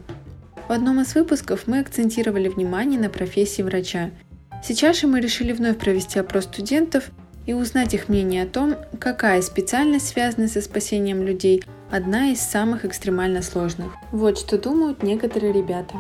В 0.68 0.72
одном 0.72 1.02
из 1.02 1.16
выпусков 1.16 1.64
мы 1.66 1.80
акцентировали 1.80 2.48
внимание 2.48 3.00
на 3.00 3.10
профессии 3.10 3.64
врача– 3.64 4.12
Сейчас 4.66 4.98
же 5.02 5.08
мы 5.08 5.20
решили 5.20 5.52
вновь 5.52 5.78
провести 5.78 6.20
опрос 6.20 6.46
студентов 6.46 7.12
и 7.46 7.54
узнать 7.54 7.94
их 7.94 8.08
мнение 8.08 8.44
о 8.44 8.48
том, 8.48 8.76
какая 8.98 9.42
специальность, 9.42 10.08
связанная 10.08 10.48
со 10.48 10.62
спасением 10.62 11.22
людей, 11.22 11.62
одна 11.92 12.30
из 12.30 12.40
самых 12.40 12.86
экстремально 12.86 13.42
сложных. 13.42 13.92
Вот 14.14 14.40
что 14.40 14.58
думают 14.58 15.04
некоторые 15.04 15.52
ребята. 15.52 15.96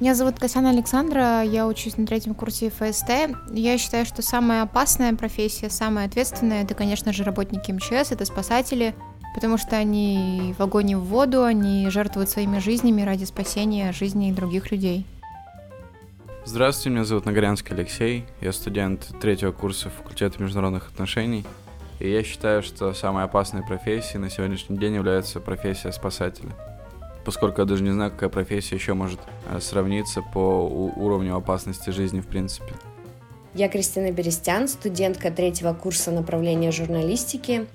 Меня 0.00 0.14
зовут 0.14 0.38
Касяна 0.38 0.68
Александра, 0.68 1.42
я 1.42 1.66
учусь 1.66 1.96
на 1.96 2.06
третьем 2.06 2.34
курсе 2.34 2.68
ФСТ. 2.68 3.10
Я 3.50 3.78
считаю, 3.78 4.04
что 4.04 4.20
самая 4.20 4.60
опасная 4.60 5.14
профессия, 5.14 5.70
самая 5.70 6.06
ответственная, 6.06 6.62
это, 6.64 6.74
конечно 6.74 7.10
же, 7.10 7.24
работники 7.24 7.72
МЧС, 7.72 8.12
это 8.12 8.26
спасатели, 8.26 8.94
потому 9.34 9.56
что 9.56 9.76
они 9.76 10.54
в 10.58 10.62
огонь 10.62 10.90
и 10.90 10.94
в 10.94 11.04
воду, 11.04 11.42
они 11.42 11.88
жертвуют 11.88 12.28
своими 12.28 12.58
жизнями 12.58 13.00
ради 13.00 13.24
спасения 13.24 13.92
жизней 13.92 14.30
других 14.30 14.70
людей. 14.72 15.06
Здравствуйте, 16.46 16.90
меня 16.90 17.04
зовут 17.04 17.24
Нагорянский 17.24 17.74
Алексей, 17.74 18.26
я 18.42 18.52
студент 18.52 19.08
третьего 19.18 19.50
курса 19.50 19.88
факультета 19.88 20.42
международных 20.42 20.90
отношений, 20.90 21.42
и 22.00 22.10
я 22.10 22.22
считаю, 22.22 22.62
что 22.62 22.92
самой 22.92 23.24
опасной 23.24 23.62
профессией 23.62 24.18
на 24.18 24.28
сегодняшний 24.28 24.76
день 24.76 24.94
является 24.94 25.40
профессия 25.40 25.90
спасателя. 25.90 26.50
Поскольку 27.24 27.62
я 27.62 27.64
даже 27.64 27.82
не 27.82 27.92
знаю, 27.92 28.10
какая 28.10 28.28
профессия 28.28 28.74
еще 28.74 28.92
может 28.92 29.20
э, 29.48 29.58
сравниться 29.58 30.20
по 30.20 30.68
уровню 30.96 31.34
опасности 31.34 31.88
жизни 31.88 32.20
в 32.20 32.26
принципе. 32.26 32.74
Я 33.54 33.70
Кристина 33.70 34.12
Берестян, 34.12 34.68
студентка 34.68 35.30
третьего 35.30 35.72
курса 35.72 36.10
направления 36.10 36.72
журналистики. 36.72 37.66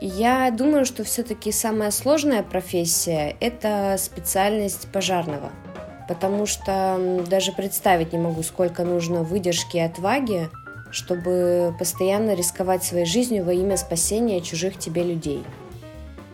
Я 0.00 0.50
думаю, 0.50 0.86
что 0.86 1.04
все-таки 1.04 1.52
самая 1.52 1.90
сложная 1.90 2.42
профессия– 2.42 3.36
это 3.40 3.96
специальность 3.98 4.88
пожарного– 4.90 5.50
потому 6.08 6.46
что 6.46 7.22
даже 7.28 7.52
представить 7.52 8.12
не 8.12 8.18
могу, 8.18 8.42
сколько 8.42 8.84
нужно 8.84 9.22
выдержки 9.22 9.76
и 9.76 9.80
отваги, 9.80 10.48
чтобы 10.90 11.74
постоянно 11.78 12.34
рисковать 12.34 12.82
своей 12.82 13.04
жизнью 13.04 13.44
во 13.44 13.52
имя 13.52 13.76
спасения 13.76 14.40
чужих 14.40 14.78
тебе 14.78 15.02
людей. 15.02 15.44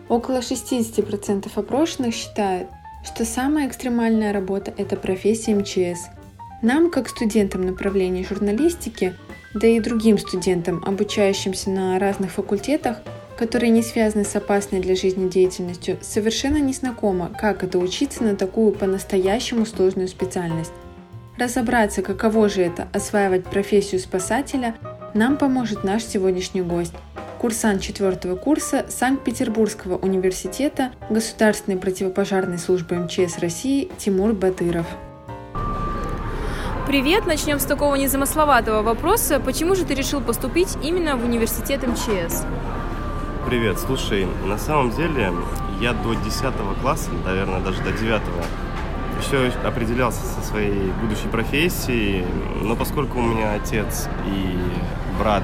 Около 0.07 0.39
60% 0.39 1.51
опрошенных 1.53 2.15
считают, 2.15 2.69
что 3.03 3.25
самая 3.25 3.67
экстремальная 3.67 4.33
работа– 4.33 4.73
это 4.77 4.95
профессия 4.95 5.53
МЧС. 5.53 6.05
Нам, 6.61 6.89
как 6.89 7.09
студентам 7.09 7.65
направления 7.65 8.23
журналистики, 8.23 9.13
да 9.53 9.67
и 9.67 9.79
другим 9.79 10.17
студентам, 10.17 10.83
обучающимся 10.85 11.69
на 11.69 11.99
разных 11.99 12.31
факультетах, 12.31 13.01
которые 13.37 13.69
не 13.69 13.81
связаны 13.81 14.23
с 14.23 14.35
опасной 14.35 14.79
для 14.79 14.95
жизни 14.95 15.29
деятельностью, 15.29 15.97
совершенно 16.01 16.57
не 16.57 16.73
знакомо, 16.73 17.31
как 17.39 17.63
это 17.63 17.79
учиться 17.79 18.23
на 18.23 18.35
такую 18.35 18.71
по-настоящему 18.71 19.65
сложную 19.65 20.07
специальность. 20.07 20.71
Разобраться, 21.37 22.01
каково 22.01 22.47
же 22.47 22.61
это 22.61 22.87
осваивать 22.93 23.43
профессию 23.43 23.99
спасателя, 23.99 24.75
нам 25.13 25.37
поможет 25.37 25.83
наш 25.83 26.03
сегодняшний 26.03 26.61
гость, 26.61 26.93
курсант 27.39 27.81
четвертого 27.81 28.35
курса 28.37 28.85
Санкт-Петербургского 28.89 29.97
университета 29.97 30.91
Государственной 31.09 31.77
противопожарной 31.77 32.57
службы 32.57 32.95
МЧС 32.95 33.39
России 33.39 33.91
Тимур 33.97 34.33
Батыров. 34.33 34.87
Привет! 36.87 37.25
Начнем 37.25 37.59
с 37.59 37.65
такого 37.65 37.95
незамысловатого 37.95 38.81
вопроса. 38.81 39.39
Почему 39.39 39.75
же 39.75 39.85
ты 39.85 39.95
решил 39.95 40.21
поступить 40.21 40.77
именно 40.83 41.17
в 41.17 41.25
университет 41.25 41.85
МЧС? 41.85 42.45
Привет, 43.45 43.77
слушай, 43.77 44.27
на 44.47 44.57
самом 44.57 44.89
деле 44.89 45.31
я 45.79 45.93
до 45.93 46.15
10 46.15 46.41
класса, 46.81 47.11
наверное, 47.23 47.59
даже 47.59 47.79
до 47.83 47.91
9 47.91 48.21
все 49.21 49.51
определялся 49.63 50.25
со 50.25 50.41
своей 50.41 50.91
будущей 50.99 51.27
профессией, 51.27 52.25
но 52.63 52.75
поскольку 52.75 53.19
у 53.19 53.21
меня 53.21 53.53
отец 53.53 54.09
и 54.25 54.57
брат 55.19 55.43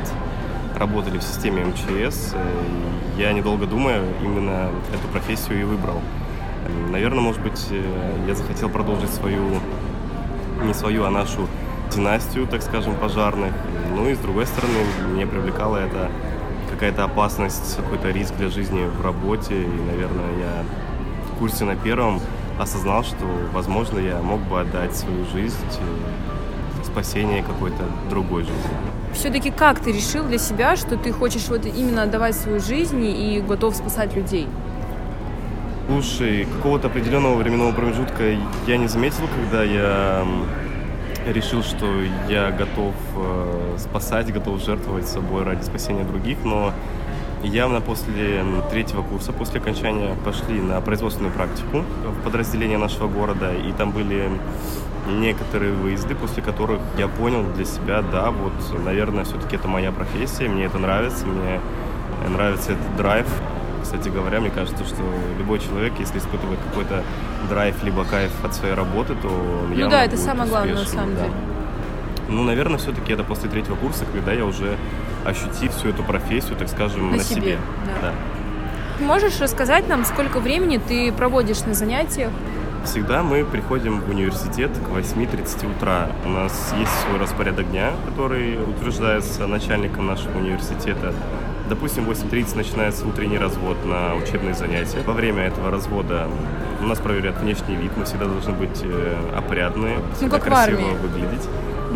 работали 0.75 1.19
в 1.19 1.21
системе 1.21 1.63
МЧС, 1.63 2.33
я, 3.19 3.33
недолго 3.33 3.67
думая, 3.67 4.01
именно 4.23 4.71
эту 4.91 5.07
профессию 5.11 5.61
и 5.61 5.63
выбрал. 5.63 6.01
Наверное, 6.89 7.21
может 7.21 7.41
быть, 7.43 7.67
э, 7.69 8.25
я 8.27 8.33
захотел 8.33 8.69
продолжить 8.69 9.11
свою, 9.11 9.43
не 10.63 10.73
свою, 10.73 11.03
а 11.03 11.11
нашу 11.11 11.47
династию, 11.93 12.47
так 12.47 12.63
скажем, 12.63 12.95
пожарных. 12.95 13.53
Ну 13.95 14.09
и 14.09 14.15
с 14.15 14.17
другой 14.17 14.47
стороны, 14.47 14.79
мне 15.13 15.27
привлекала 15.27 15.77
это 15.77 16.09
какая-то 16.81 17.03
опасность, 17.03 17.75
какой-то 17.77 18.09
риск 18.09 18.33
для 18.39 18.49
жизни 18.49 18.87
в 18.87 19.05
работе. 19.05 19.53
И, 19.53 19.67
наверное, 19.67 20.31
я 20.39 20.63
в 21.29 21.37
курсе 21.37 21.63
на 21.63 21.75
первом 21.75 22.19
осознал, 22.59 23.03
что, 23.03 23.23
возможно, 23.53 23.99
я 23.99 24.19
мог 24.19 24.39
бы 24.39 24.59
отдать 24.59 24.95
свою 24.95 25.23
жизнь 25.27 25.55
в 26.81 26.85
спасение 26.85 27.43
какой-то 27.43 27.83
другой 28.09 28.45
жизни. 28.45 28.71
Все-таки 29.13 29.51
как 29.51 29.79
ты 29.79 29.91
решил 29.91 30.23
для 30.23 30.39
себя, 30.39 30.75
что 30.75 30.97
ты 30.97 31.11
хочешь 31.11 31.49
вот 31.49 31.67
именно 31.67 32.01
отдавать 32.01 32.35
свою 32.35 32.59
жизнь 32.59 33.05
и 33.05 33.43
готов 33.47 33.75
спасать 33.75 34.15
людей? 34.15 34.47
Слушай, 35.87 36.47
какого-то 36.57 36.87
определенного 36.87 37.35
временного 37.35 37.73
промежутка 37.73 38.23
я 38.65 38.77
не 38.77 38.87
заметил, 38.87 39.25
когда 39.35 39.63
я 39.63 40.25
решил, 41.25 41.63
что 41.63 41.87
я 42.29 42.51
готов 42.51 42.93
э, 43.15 43.75
спасать, 43.77 44.31
готов 44.33 44.61
жертвовать 44.61 45.07
собой 45.07 45.43
ради 45.43 45.63
спасения 45.63 46.03
других, 46.03 46.37
но 46.43 46.73
явно 47.43 47.81
после 47.81 48.43
третьего 48.69 49.01
курса, 49.01 49.31
после 49.31 49.59
окончания, 49.59 50.15
пошли 50.23 50.59
на 50.59 50.79
производственную 50.81 51.33
практику 51.33 51.83
в 52.05 52.23
подразделение 52.23 52.77
нашего 52.77 53.07
города, 53.07 53.53
и 53.53 53.71
там 53.73 53.91
были 53.91 54.29
некоторые 55.07 55.73
выезды, 55.73 56.15
после 56.15 56.43
которых 56.43 56.79
я 56.97 57.07
понял 57.07 57.43
для 57.55 57.65
себя, 57.65 58.01
да, 58.01 58.31
вот, 58.31 58.53
наверное, 58.83 59.23
все-таки 59.23 59.55
это 59.55 59.67
моя 59.67 59.91
профессия, 59.91 60.47
мне 60.47 60.65
это 60.65 60.77
нравится, 60.77 61.25
мне 61.25 61.59
нравится 62.29 62.73
этот 62.73 62.95
драйв, 62.97 63.25
кстати 63.81 64.09
говоря, 64.09 64.39
мне 64.39 64.49
кажется, 64.49 64.83
что 64.85 65.03
любой 65.37 65.59
человек, 65.59 65.93
если 65.99 66.19
испытывает 66.19 66.59
какой-то 66.69 67.03
драйв 67.49 67.83
либо 67.83 68.03
кайф 68.05 68.31
от 68.43 68.53
своей 68.53 68.73
работы, 68.73 69.15
то 69.15 69.27
он 69.27 69.77
Ну 69.77 69.89
да, 69.89 70.05
это 70.05 70.17
самое 70.17 70.49
главное 70.49 70.75
на 70.75 70.85
самом 70.85 71.15
да. 71.15 71.21
деле. 71.21 71.33
Ну, 72.29 72.43
наверное, 72.43 72.77
все-таки 72.77 73.11
это 73.11 73.23
после 73.23 73.49
третьего 73.49 73.75
курса, 73.75 74.05
когда 74.11 74.31
я 74.31 74.45
уже 74.45 74.77
ощутив 75.25 75.73
всю 75.75 75.89
эту 75.89 76.03
профессию, 76.03 76.55
так 76.55 76.69
скажем, 76.69 77.11
На 77.11 77.17
на, 77.17 77.23
себе, 77.23 77.57
да. 78.01 78.11
Да. 78.11 79.05
Можешь 79.05 79.39
рассказать 79.39 79.87
нам, 79.87 80.05
сколько 80.05 80.39
времени 80.39 80.77
ты 80.77 81.11
проводишь 81.11 81.61
на 81.65 81.73
занятиях? 81.73 82.31
Всегда 82.85 83.21
мы 83.21 83.45
приходим 83.45 83.99
в 83.99 84.09
университет 84.09 84.71
к 84.71 84.89
8.30 84.89 85.75
утра. 85.75 86.09
У 86.25 86.29
нас 86.29 86.73
есть 86.77 86.91
свой 87.01 87.19
распорядок 87.19 87.69
дня, 87.69 87.91
который 88.07 88.57
утверждается 88.57 89.45
начальником 89.45 90.07
нашего 90.07 90.37
университета. 90.37 91.13
Допустим, 91.71 92.03
в 92.03 92.09
8.30 92.09 92.57
начинается 92.57 93.07
утренний 93.07 93.37
развод 93.37 93.77
на 93.85 94.13
учебные 94.15 94.53
занятия. 94.53 95.01
Во 95.07 95.13
время 95.13 95.43
этого 95.43 95.71
развода 95.71 96.27
у 96.81 96.83
нас 96.83 96.99
проверяют 96.99 97.37
внешний 97.37 97.77
вид, 97.77 97.91
мы 97.95 98.03
всегда 98.03 98.25
должны 98.25 98.51
быть 98.51 98.81
э, 98.83 99.15
опрятные, 99.33 99.99
всегда 100.17 100.37
как 100.37 100.49
красиво 100.49 100.95
выглядеть. 101.01 101.47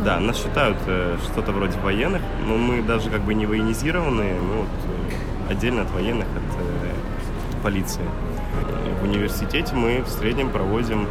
Да, 0.06 0.18
нас 0.22 0.38
считают 0.38 0.78
э, 0.88 1.18
что-то 1.26 1.52
вроде 1.52 1.78
военных, 1.80 2.22
но 2.48 2.56
мы 2.56 2.84
даже 2.84 3.10
как 3.10 3.20
бы 3.24 3.34
не 3.34 3.46
военизированные, 3.46 4.40
мы 4.40 4.56
вот 4.60 4.70
э, 5.50 5.52
отдельно 5.52 5.82
от 5.82 5.92
военных, 5.92 6.26
от 6.26 7.62
полиции. 7.62 8.06
В 9.02 9.04
университете 9.04 9.76
мы 9.76 10.04
в 10.04 10.08
среднем 10.08 10.52
проводим 10.52 11.06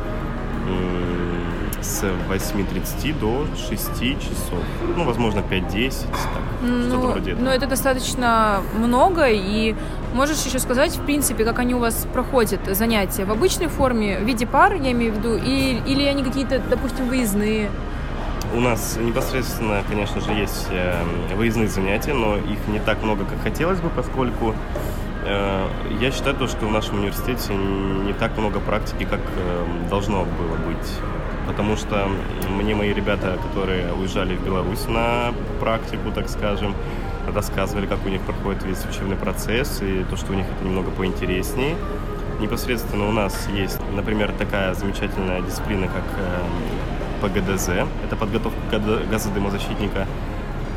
с 1.84 2.02
8.30 2.02 3.18
до 3.20 3.46
6 3.68 4.20
часов. 4.20 4.58
Ну, 4.96 5.04
возможно, 5.04 5.40
5-10, 5.40 5.50
так, 5.50 5.90
что-то 5.90 6.70
Ну, 6.96 7.00
вроде 7.10 7.32
этого. 7.32 7.44
ну, 7.44 7.50
это 7.50 7.66
достаточно 7.66 8.62
много, 8.78 9.28
и 9.28 9.74
можешь 10.14 10.44
еще 10.44 10.58
сказать, 10.58 10.96
в 10.96 11.04
принципе, 11.04 11.44
как 11.44 11.58
они 11.58 11.74
у 11.74 11.78
вас 11.78 12.06
проходят 12.12 12.60
занятия? 12.74 13.24
В 13.24 13.30
обычной 13.32 13.68
форме, 13.68 14.18
в 14.18 14.24
виде 14.24 14.46
пар, 14.46 14.74
я 14.74 14.92
имею 14.92 15.12
в 15.12 15.18
виду, 15.18 15.36
и, 15.36 15.80
или 15.86 16.04
они 16.04 16.24
какие-то, 16.24 16.58
допустим, 16.70 17.08
выездные? 17.08 17.68
У 18.54 18.60
нас 18.60 18.96
непосредственно, 19.00 19.82
конечно 19.88 20.20
же, 20.20 20.32
есть 20.32 20.68
э, 20.70 20.94
выездные 21.36 21.68
занятия, 21.68 22.14
но 22.14 22.36
их 22.36 22.58
не 22.68 22.78
так 22.78 23.02
много, 23.02 23.24
как 23.24 23.40
хотелось 23.42 23.80
бы, 23.80 23.90
поскольку 23.90 24.54
э, 25.26 25.66
я 26.00 26.10
считаю, 26.12 26.36
то, 26.36 26.46
что 26.46 26.66
в 26.66 26.70
нашем 26.70 26.98
университете 26.98 27.52
не 27.54 28.12
так 28.12 28.36
много 28.38 28.60
практики, 28.60 29.04
как 29.10 29.20
э, 29.20 29.66
должно 29.90 30.24
было 30.24 30.56
быть. 30.68 30.88
Потому 31.46 31.76
что 31.76 32.08
мне 32.48 32.74
мои 32.74 32.92
ребята, 32.92 33.38
которые 33.42 33.92
уезжали 33.92 34.36
в 34.36 34.44
Беларусь 34.44 34.86
на 34.88 35.32
практику, 35.60 36.10
так 36.14 36.28
скажем, 36.28 36.74
рассказывали, 37.32 37.86
как 37.86 38.04
у 38.04 38.08
них 38.08 38.20
проходит 38.22 38.64
весь 38.64 38.84
учебный 38.84 39.16
процесс, 39.16 39.80
и 39.82 40.04
то, 40.04 40.16
что 40.16 40.32
у 40.32 40.34
них 40.34 40.46
это 40.46 40.64
немного 40.64 40.90
поинтереснее. 40.90 41.76
Непосредственно 42.40 43.08
у 43.08 43.12
нас 43.12 43.48
есть, 43.54 43.78
например, 43.94 44.32
такая 44.38 44.74
замечательная 44.74 45.40
дисциплина, 45.40 45.86
как 45.86 46.04
э, 46.18 47.26
ПГДЗ, 47.26 47.68
это 48.04 48.16
подготовка 48.16 48.58
газодымозащитника, 49.10 50.06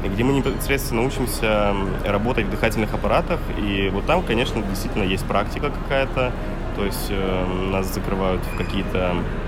где 0.05 0.23
мы 0.23 0.33
непосредственно 0.33 1.03
учимся 1.03 1.75
работать 2.05 2.45
в 2.45 2.51
дыхательных 2.51 2.93
аппаратах, 2.93 3.39
и 3.57 3.89
вот 3.91 4.05
там, 4.05 4.21
конечно, 4.23 4.61
действительно 4.61 5.03
есть 5.03 5.25
практика 5.25 5.71
какая-то, 5.71 6.31
то 6.75 6.85
есть 6.85 7.07
э, 7.09 7.45
нас 7.71 7.93
закрывают 7.93 8.41
в 8.53 8.57
какие-то 8.57 9.15
э, 9.15 9.46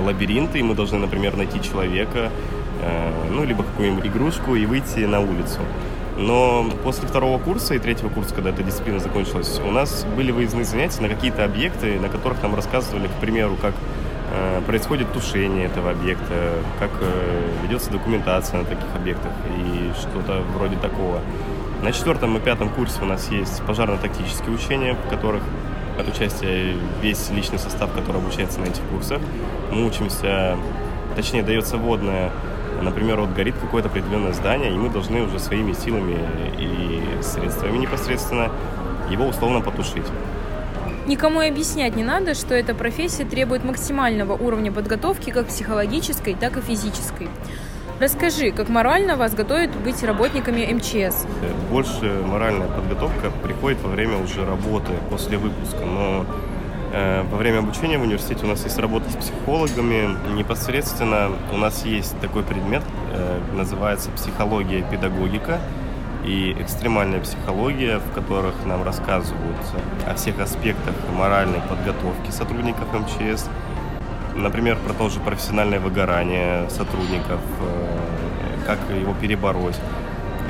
лабиринты, 0.00 0.60
и 0.60 0.62
мы 0.62 0.74
должны, 0.74 0.98
например, 0.98 1.36
найти 1.36 1.60
человека, 1.62 2.30
э, 2.82 3.12
ну, 3.30 3.44
либо 3.44 3.62
какую-нибудь 3.62 4.06
игрушку 4.06 4.54
и 4.54 4.66
выйти 4.66 5.00
на 5.00 5.20
улицу. 5.20 5.60
Но 6.16 6.66
после 6.84 7.08
второго 7.08 7.38
курса 7.38 7.74
и 7.74 7.78
третьего 7.78 8.08
курса, 8.10 8.34
когда 8.34 8.50
эта 8.50 8.62
дисциплина 8.62 8.98
закончилась, 8.98 9.60
у 9.66 9.70
нас 9.70 10.04
были 10.16 10.30
выездные 10.30 10.64
занятия 10.64 11.00
на 11.00 11.08
какие-то 11.08 11.44
объекты, 11.44 11.98
на 11.98 12.08
которых 12.08 12.42
нам 12.42 12.54
рассказывали, 12.54 13.06
к 13.06 13.20
примеру, 13.20 13.56
как 13.60 13.74
э, 14.30 14.60
происходит 14.66 15.12
тушение 15.12 15.66
этого 15.66 15.90
объекта, 15.90 16.52
как 16.78 16.90
э, 17.00 17.42
ведется 17.62 17.90
документация 17.90 18.60
на 18.60 18.66
таких 18.66 18.94
объектах 18.94 19.32
и 19.56 19.92
что-то 19.98 20.42
вроде 20.56 20.76
такого. 20.76 21.20
На 21.82 21.92
четвертом 21.92 22.36
и 22.36 22.40
пятом 22.40 22.68
курсе 22.68 23.02
у 23.02 23.06
нас 23.06 23.30
есть 23.30 23.62
пожарно-тактические 23.62 24.54
учения, 24.54 24.94
в 24.94 25.10
которых 25.10 25.42
от 25.98 26.08
участия 26.08 26.76
весь 27.00 27.30
личный 27.30 27.58
состав, 27.58 27.92
который 27.92 28.18
обучается 28.18 28.60
на 28.60 28.64
этих 28.64 28.82
курсах. 28.90 29.20
Мы 29.70 29.86
учимся, 29.86 30.56
точнее, 31.16 31.42
дается 31.42 31.76
вводная, 31.76 32.30
например, 32.80 33.20
вот 33.20 33.32
горит 33.32 33.54
какое-то 33.60 33.88
определенное 33.88 34.32
здание, 34.32 34.72
и 34.72 34.76
мы 34.76 34.88
должны 34.88 35.22
уже 35.22 35.38
своими 35.38 35.72
силами 35.72 36.16
и 36.58 37.22
средствами 37.22 37.78
непосредственно 37.78 38.50
его 39.10 39.26
условно 39.26 39.60
потушить. 39.60 40.06
Никому 41.06 41.42
и 41.42 41.48
объяснять 41.48 41.96
не 41.96 42.04
надо, 42.04 42.34
что 42.34 42.54
эта 42.54 42.74
профессия 42.74 43.24
требует 43.24 43.64
максимального 43.64 44.34
уровня 44.34 44.70
подготовки 44.70 45.30
как 45.30 45.48
психологической, 45.48 46.34
так 46.34 46.56
и 46.56 46.60
физической. 46.60 47.28
Расскажи, 48.00 48.50
как 48.50 48.68
морально 48.68 49.16
вас 49.16 49.34
готовят 49.34 49.70
быть 49.76 50.02
работниками 50.02 50.64
МЧС? 50.72 51.24
Больше 51.70 52.22
моральная 52.26 52.68
подготовка 52.68 53.30
приходит 53.42 53.80
во 53.82 53.90
время 53.90 54.18
уже 54.18 54.44
работы, 54.44 54.92
после 55.10 55.38
выпуска. 55.38 55.84
Но 55.84 56.26
э, 56.92 57.22
во 57.30 57.36
время 57.36 57.58
обучения 57.58 57.98
в 57.98 58.02
университете 58.02 58.44
у 58.44 58.48
нас 58.48 58.64
есть 58.64 58.78
работа 58.78 59.10
с 59.10 59.14
психологами. 59.14 60.16
Непосредственно 60.34 61.30
у 61.52 61.56
нас 61.56 61.84
есть 61.84 62.18
такой 62.20 62.42
предмет, 62.42 62.82
э, 63.12 63.40
называется 63.54 64.10
психология 64.10 64.80
и 64.80 64.82
педагогика 64.82 65.60
и 66.24 66.54
экстремальная 66.58 67.20
психология, 67.20 67.98
в 67.98 68.12
которых 68.14 68.54
нам 68.64 68.82
рассказывают 68.82 69.56
о 70.06 70.14
всех 70.14 70.38
аспектах 70.40 70.94
моральной 71.12 71.60
подготовки 71.68 72.30
сотрудников 72.30 72.86
МЧС, 72.92 73.48
Например, 74.34 74.76
про 74.76 74.92
то 74.94 75.08
же 75.08 75.20
профессиональное 75.20 75.80
выгорание 75.80 76.68
сотрудников, 76.70 77.40
э, 77.60 78.66
как 78.66 78.78
его 78.98 79.14
перебороть. 79.14 79.78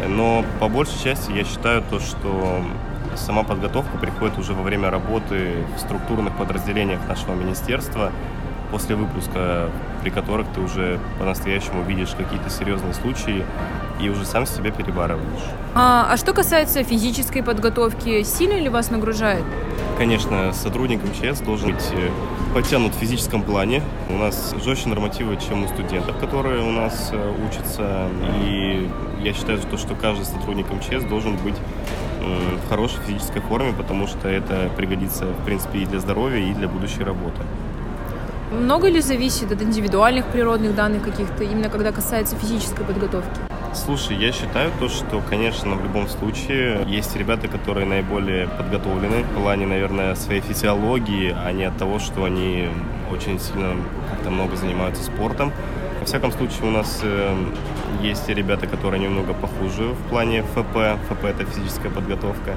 Но 0.08 0.44
по 0.60 0.68
большей 0.68 0.98
части 1.02 1.32
я 1.32 1.44
считаю 1.44 1.82
то, 1.82 2.00
что 2.00 2.62
сама 3.16 3.42
подготовка 3.42 3.98
приходит 3.98 4.38
уже 4.38 4.52
во 4.54 4.62
время 4.62 4.90
работы 4.90 5.64
в 5.76 5.80
структурных 5.80 6.36
подразделениях 6.36 7.00
нашего 7.08 7.34
министерства 7.34 8.10
после 8.70 8.96
выпуска, 8.96 9.68
при 10.02 10.10
которых 10.10 10.46
ты 10.54 10.60
уже 10.60 10.98
по-настоящему 11.18 11.82
видишь 11.82 12.14
какие-то 12.16 12.48
серьезные 12.48 12.94
случаи 12.94 13.44
и 14.00 14.08
уже 14.08 14.24
сам 14.24 14.46
себя 14.46 14.70
перебарываешь. 14.70 15.44
А, 15.74 16.08
а 16.10 16.16
что 16.16 16.32
касается 16.32 16.82
физической 16.82 17.42
подготовки, 17.42 18.22
сильно 18.22 18.58
ли 18.58 18.68
вас 18.68 18.90
нагружает? 18.90 19.44
Конечно, 20.02 20.52
сотрудник 20.52 20.98
МЧС 21.04 21.42
должен 21.42 21.74
быть 21.74 21.84
э, 21.92 22.10
подтянут 22.52 22.92
в 22.92 22.98
физическом 22.98 23.44
плане. 23.44 23.84
У 24.10 24.14
нас 24.14 24.52
жестче 24.64 24.88
нормативы, 24.88 25.36
чем 25.36 25.62
у 25.62 25.68
студентов, 25.68 26.18
которые 26.18 26.60
у 26.60 26.72
нас 26.72 27.10
э, 27.12 27.34
учатся. 27.48 28.08
И 28.44 28.90
я 29.22 29.32
считаю, 29.32 29.58
что, 29.58 29.76
что 29.76 29.94
каждый 29.94 30.24
сотрудник 30.24 30.66
МЧС 30.72 31.04
должен 31.04 31.36
быть 31.36 31.54
м, 32.20 32.58
в 32.58 32.68
хорошей 32.68 32.98
физической 33.06 33.38
форме, 33.42 33.72
потому 33.72 34.08
что 34.08 34.26
это 34.28 34.72
пригодится, 34.76 35.26
в 35.26 35.44
принципе, 35.44 35.78
и 35.78 35.86
для 35.86 36.00
здоровья, 36.00 36.50
и 36.50 36.52
для 36.52 36.66
будущей 36.66 37.04
работы. 37.04 37.40
Много 38.50 38.88
ли 38.88 39.00
зависит 39.00 39.52
от 39.52 39.62
индивидуальных 39.62 40.26
природных 40.26 40.74
данных 40.74 41.04
каких-то, 41.04 41.44
именно 41.44 41.68
когда 41.68 41.92
касается 41.92 42.34
физической 42.34 42.84
подготовки? 42.84 43.51
Слушай, 43.74 44.18
я 44.18 44.32
считаю 44.32 44.70
то, 44.78 44.90
что, 44.90 45.22
конечно, 45.30 45.76
в 45.76 45.82
любом 45.82 46.06
случае 46.06 46.84
есть 46.86 47.16
ребята, 47.16 47.48
которые 47.48 47.86
наиболее 47.86 48.46
подготовлены 48.46 49.22
в 49.22 49.40
плане, 49.40 49.66
наверное, 49.66 50.14
своей 50.14 50.42
физиологии, 50.42 51.34
а 51.34 51.52
не 51.52 51.64
от 51.64 51.78
того, 51.78 51.98
что 51.98 52.24
они 52.24 52.68
очень 53.10 53.40
сильно 53.40 53.74
как-то 54.10 54.30
много 54.30 54.56
занимаются 54.56 55.02
спортом. 55.02 55.52
Во 56.00 56.04
всяком 56.04 56.32
случае, 56.32 56.66
у 56.68 56.70
нас 56.70 57.00
э, 57.02 57.34
есть 58.02 58.28
ребята, 58.28 58.66
которые 58.66 59.00
немного 59.00 59.32
похуже 59.32 59.84
в 59.84 60.08
плане 60.10 60.42
ФП. 60.42 60.98
ФП– 61.08 61.24
это 61.24 61.46
физическая 61.46 61.90
подготовка. 61.90 62.56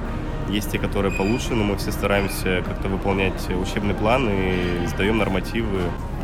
Есть 0.49 0.71
те, 0.71 0.79
которые 0.79 1.13
получше, 1.13 1.53
но 1.53 1.63
мы 1.63 1.77
все 1.77 1.91
стараемся 1.91 2.61
как-то 2.65 2.89
выполнять 2.89 3.49
учебный 3.49 3.93
план 3.93 4.29
и 4.29 4.85
сдаем 4.87 5.17
нормативы. 5.17 5.79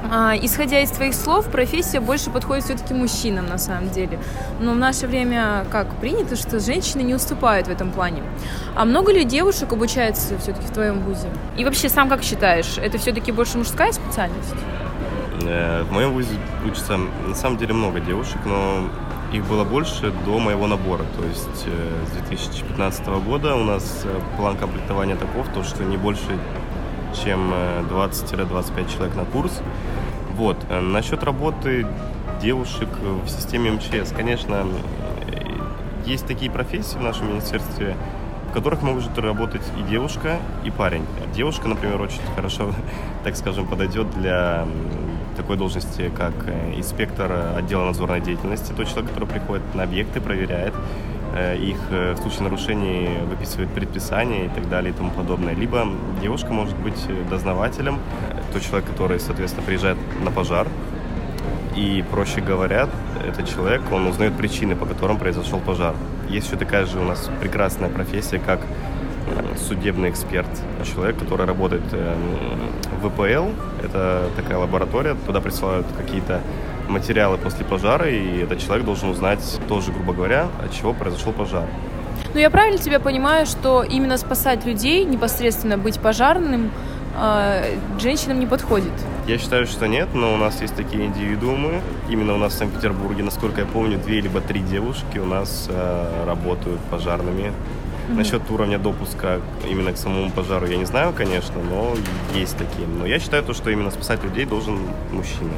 А, 0.10 0.34
исходя 0.42 0.80
из 0.82 0.90
твоих 0.90 1.14
слов, 1.14 1.50
профессия 1.50 2.00
больше 2.00 2.30
подходит 2.32 2.66
все-таки 2.66 2.94
мужчинам 2.94 3.46
на 3.48 3.58
самом 3.58 3.90
деле. 3.90 4.20
Но 4.60 4.74
в 4.74 4.78
наше 4.78 5.08
время 5.08 5.66
как 5.72 5.88
принято, 5.98 6.36
что 6.36 6.60
женщины 6.60 7.02
не 7.02 7.14
уступают 7.14 7.68
в 7.68 7.72
этом 7.72 7.92
плане. 7.92 8.24
А 8.76 8.86
много 8.86 9.12
ли 9.12 9.24
девушек 9.24 9.72
обучается 9.74 10.38
все-таки 10.40 10.68
в 10.68 10.72
твоем 10.72 11.02
вузе? 11.02 11.28
И 11.58 11.66
вообще 11.66 11.90
сам 11.90 12.10
как 12.10 12.24
считаешь, 12.24 12.78
это 12.78 12.98
все-таки 12.98 13.32
больше 13.32 13.58
мужская 13.58 13.92
специальность? 13.92 14.56
Э, 15.44 15.84
в 15.84 15.92
моем 15.92 16.14
вузе 16.14 16.30
учатся 16.66 16.98
на 16.98 17.36
самом 17.36 17.58
деле 17.58 17.74
много 17.74 18.00
девушек, 18.00 18.40
но 18.46 18.90
их 19.34 19.46
было 19.46 19.64
больше 19.64 20.12
до 20.26 20.40
моего 20.40 20.68
набора. 20.68 21.04
То 21.18 21.26
есть 21.26 21.66
э, 21.66 22.06
с 22.08 22.28
2015 22.28 23.08
года 23.26 23.56
у 23.56 23.64
нас 23.64 24.02
э, 24.04 24.20
план 24.38 24.58
комплектования 24.58 25.16
таков, 25.16 25.48
то, 25.54 25.64
что 25.64 25.84
не 25.84 25.98
больше, 25.98 26.38
чем 27.13 27.54
20-25 27.89 28.93
человек 28.93 29.15
на 29.15 29.26
курс. 29.26 29.62
Вот. 30.36 30.58
Насчет 30.69 31.24
работы 31.24 31.86
девушек 32.41 32.89
в 33.26 33.30
системе 33.30 33.71
МЧС, 33.71 34.12
конечно, 34.15 34.65
есть 36.06 36.26
такие 36.26 36.52
профессии 36.52 36.97
в 36.97 37.02
нашем 37.02 37.30
министерстве, 37.30 37.95
в 38.50 38.54
которых 38.54 38.82
может 38.82 39.17
работать 39.17 39.62
и 39.80 39.89
девушка, 39.89 40.39
и 40.63 40.71
парень. 40.71 41.06
Девушка, 41.34 41.67
например, 41.67 42.02
очень 42.02 42.21
хорошо, 42.36 42.74
так 43.24 43.36
скажем, 43.36 43.67
подойдет 43.67 44.10
для 44.12 44.65
такой 45.38 45.58
должности, 45.58 46.12
как 46.15 46.34
э, 46.47 46.74
инспектор 46.76 47.32
отдела 47.56 47.86
надзорной 47.86 48.19
деятельности, 48.19 48.74
тот 48.76 48.88
человек, 48.89 49.12
который 49.12 49.30
приходит 49.30 49.63
на 49.74 49.84
объекты, 49.84 50.19
проверяет 50.19 50.74
э, 50.74 51.11
их 51.60 51.78
э, 51.91 52.13
в 52.13 52.17
случае 52.17 52.44
нарушений 52.44 53.10
выписывает 53.30 53.70
предписания 53.70 54.46
и 54.46 54.50
так 54.50 54.67
далее 54.70 54.94
и 54.94 54.96
тому 54.96 55.12
подобное. 55.12 55.54
Либо 55.54 55.88
девушка 56.22 56.52
может 56.54 56.78
быть 56.78 57.08
дознавателем, 57.30 58.00
тот 58.54 58.62
человек, 58.62 58.89
который, 58.89 59.20
соответственно, 59.20 59.65
приезжает 59.65 59.98
на 60.24 60.32
пожар, 60.32 60.67
и, 61.76 62.04
проще 62.12 62.41
говоря, 62.41 62.89
этот 63.26 63.48
человек, 63.48 63.82
он 63.91 64.08
узнает 64.08 64.36
причины, 64.36 64.76
по 64.76 64.86
которым 64.86 65.17
произошел 65.17 65.60
пожар. 65.60 65.96
Есть 66.28 66.48
еще 66.48 66.58
такая 66.58 66.86
же 66.86 67.00
у 67.00 67.04
нас 67.04 67.30
прекрасная 67.39 67.89
профессия, 67.89 68.39
как 68.39 68.60
судебный 69.58 70.10
эксперт, 70.10 70.50
человек, 70.84 71.17
который 71.17 71.46
работает 71.46 71.84
э, 71.91 72.15
в 73.02 73.10
ВПЛ, 73.10 73.50
это 73.84 74.30
такая 74.36 74.58
лаборатория, 74.58 75.15
туда 75.26 75.41
присылают 75.41 75.86
какие-то 75.98 76.41
материалы 76.91 77.38
после 77.38 77.65
пожара, 77.65 78.10
и 78.10 78.43
этот 78.43 78.60
человек 78.60 78.86
должен 78.86 79.10
узнать 79.10 79.60
тоже, 79.67 79.91
грубо 79.91 80.13
говоря, 80.13 80.47
от 80.63 80.73
чего 80.73 80.93
произошел 80.93 81.34
пожар. 81.34 81.65
Ну, 82.34 82.39
я 82.39 82.49
правильно 82.49 82.77
тебя 82.77 82.99
понимаю, 82.99 83.45
что 83.45 83.84
именно 83.84 84.17
спасать 84.17 84.65
людей, 84.65 85.04
непосредственно 85.04 85.77
быть 85.77 85.99
пожарным, 85.99 86.71
э, 87.19 87.75
женщинам 87.99 88.39
не 88.39 88.45
подходит? 88.45 88.93
Я 89.27 89.38
считаю, 89.38 89.65
что 89.65 89.88
нет, 89.88 90.10
но 90.13 90.34
у 90.34 90.38
нас 90.38 90.62
есть 90.62 90.75
такие 90.75 91.06
индивидуумы. 91.06 91.82
Именно 92.10 92.36
у 92.36 92.38
нас 92.38 92.54
в 92.54 92.58
Санкт-Петербурге, 92.58 93.23
насколько 93.23 93.62
я 93.62 93.67
помню, 93.67 93.97
две 93.97 94.21
либо 94.21 94.39
три 94.39 94.62
девушки 94.62 95.17
у 95.17 95.25
нас 95.25 95.67
э, 95.69 96.23
работают 96.25 96.80
пожарными 96.89 97.51
Mm-hmm. 98.12 98.17
Насчет 98.17 98.51
уровня 98.51 98.77
допуска 98.77 99.39
именно 99.69 99.93
к 99.93 99.97
самому 99.97 100.32
пожару 100.32 100.65
я 100.65 100.75
не 100.75 100.86
знаю, 100.86 101.13
конечно, 101.13 101.56
но 101.69 101.93
есть 102.34 102.58
такие. 102.58 102.88
Но 102.88 103.06
я 103.06 103.19
считаю 103.19 103.43
то, 103.43 103.54
что 103.54 103.69
именно 103.69 103.91
спасать 103.91 104.23
людей 104.23 104.45
должен 104.45 104.80
мужчина. 105.12 105.54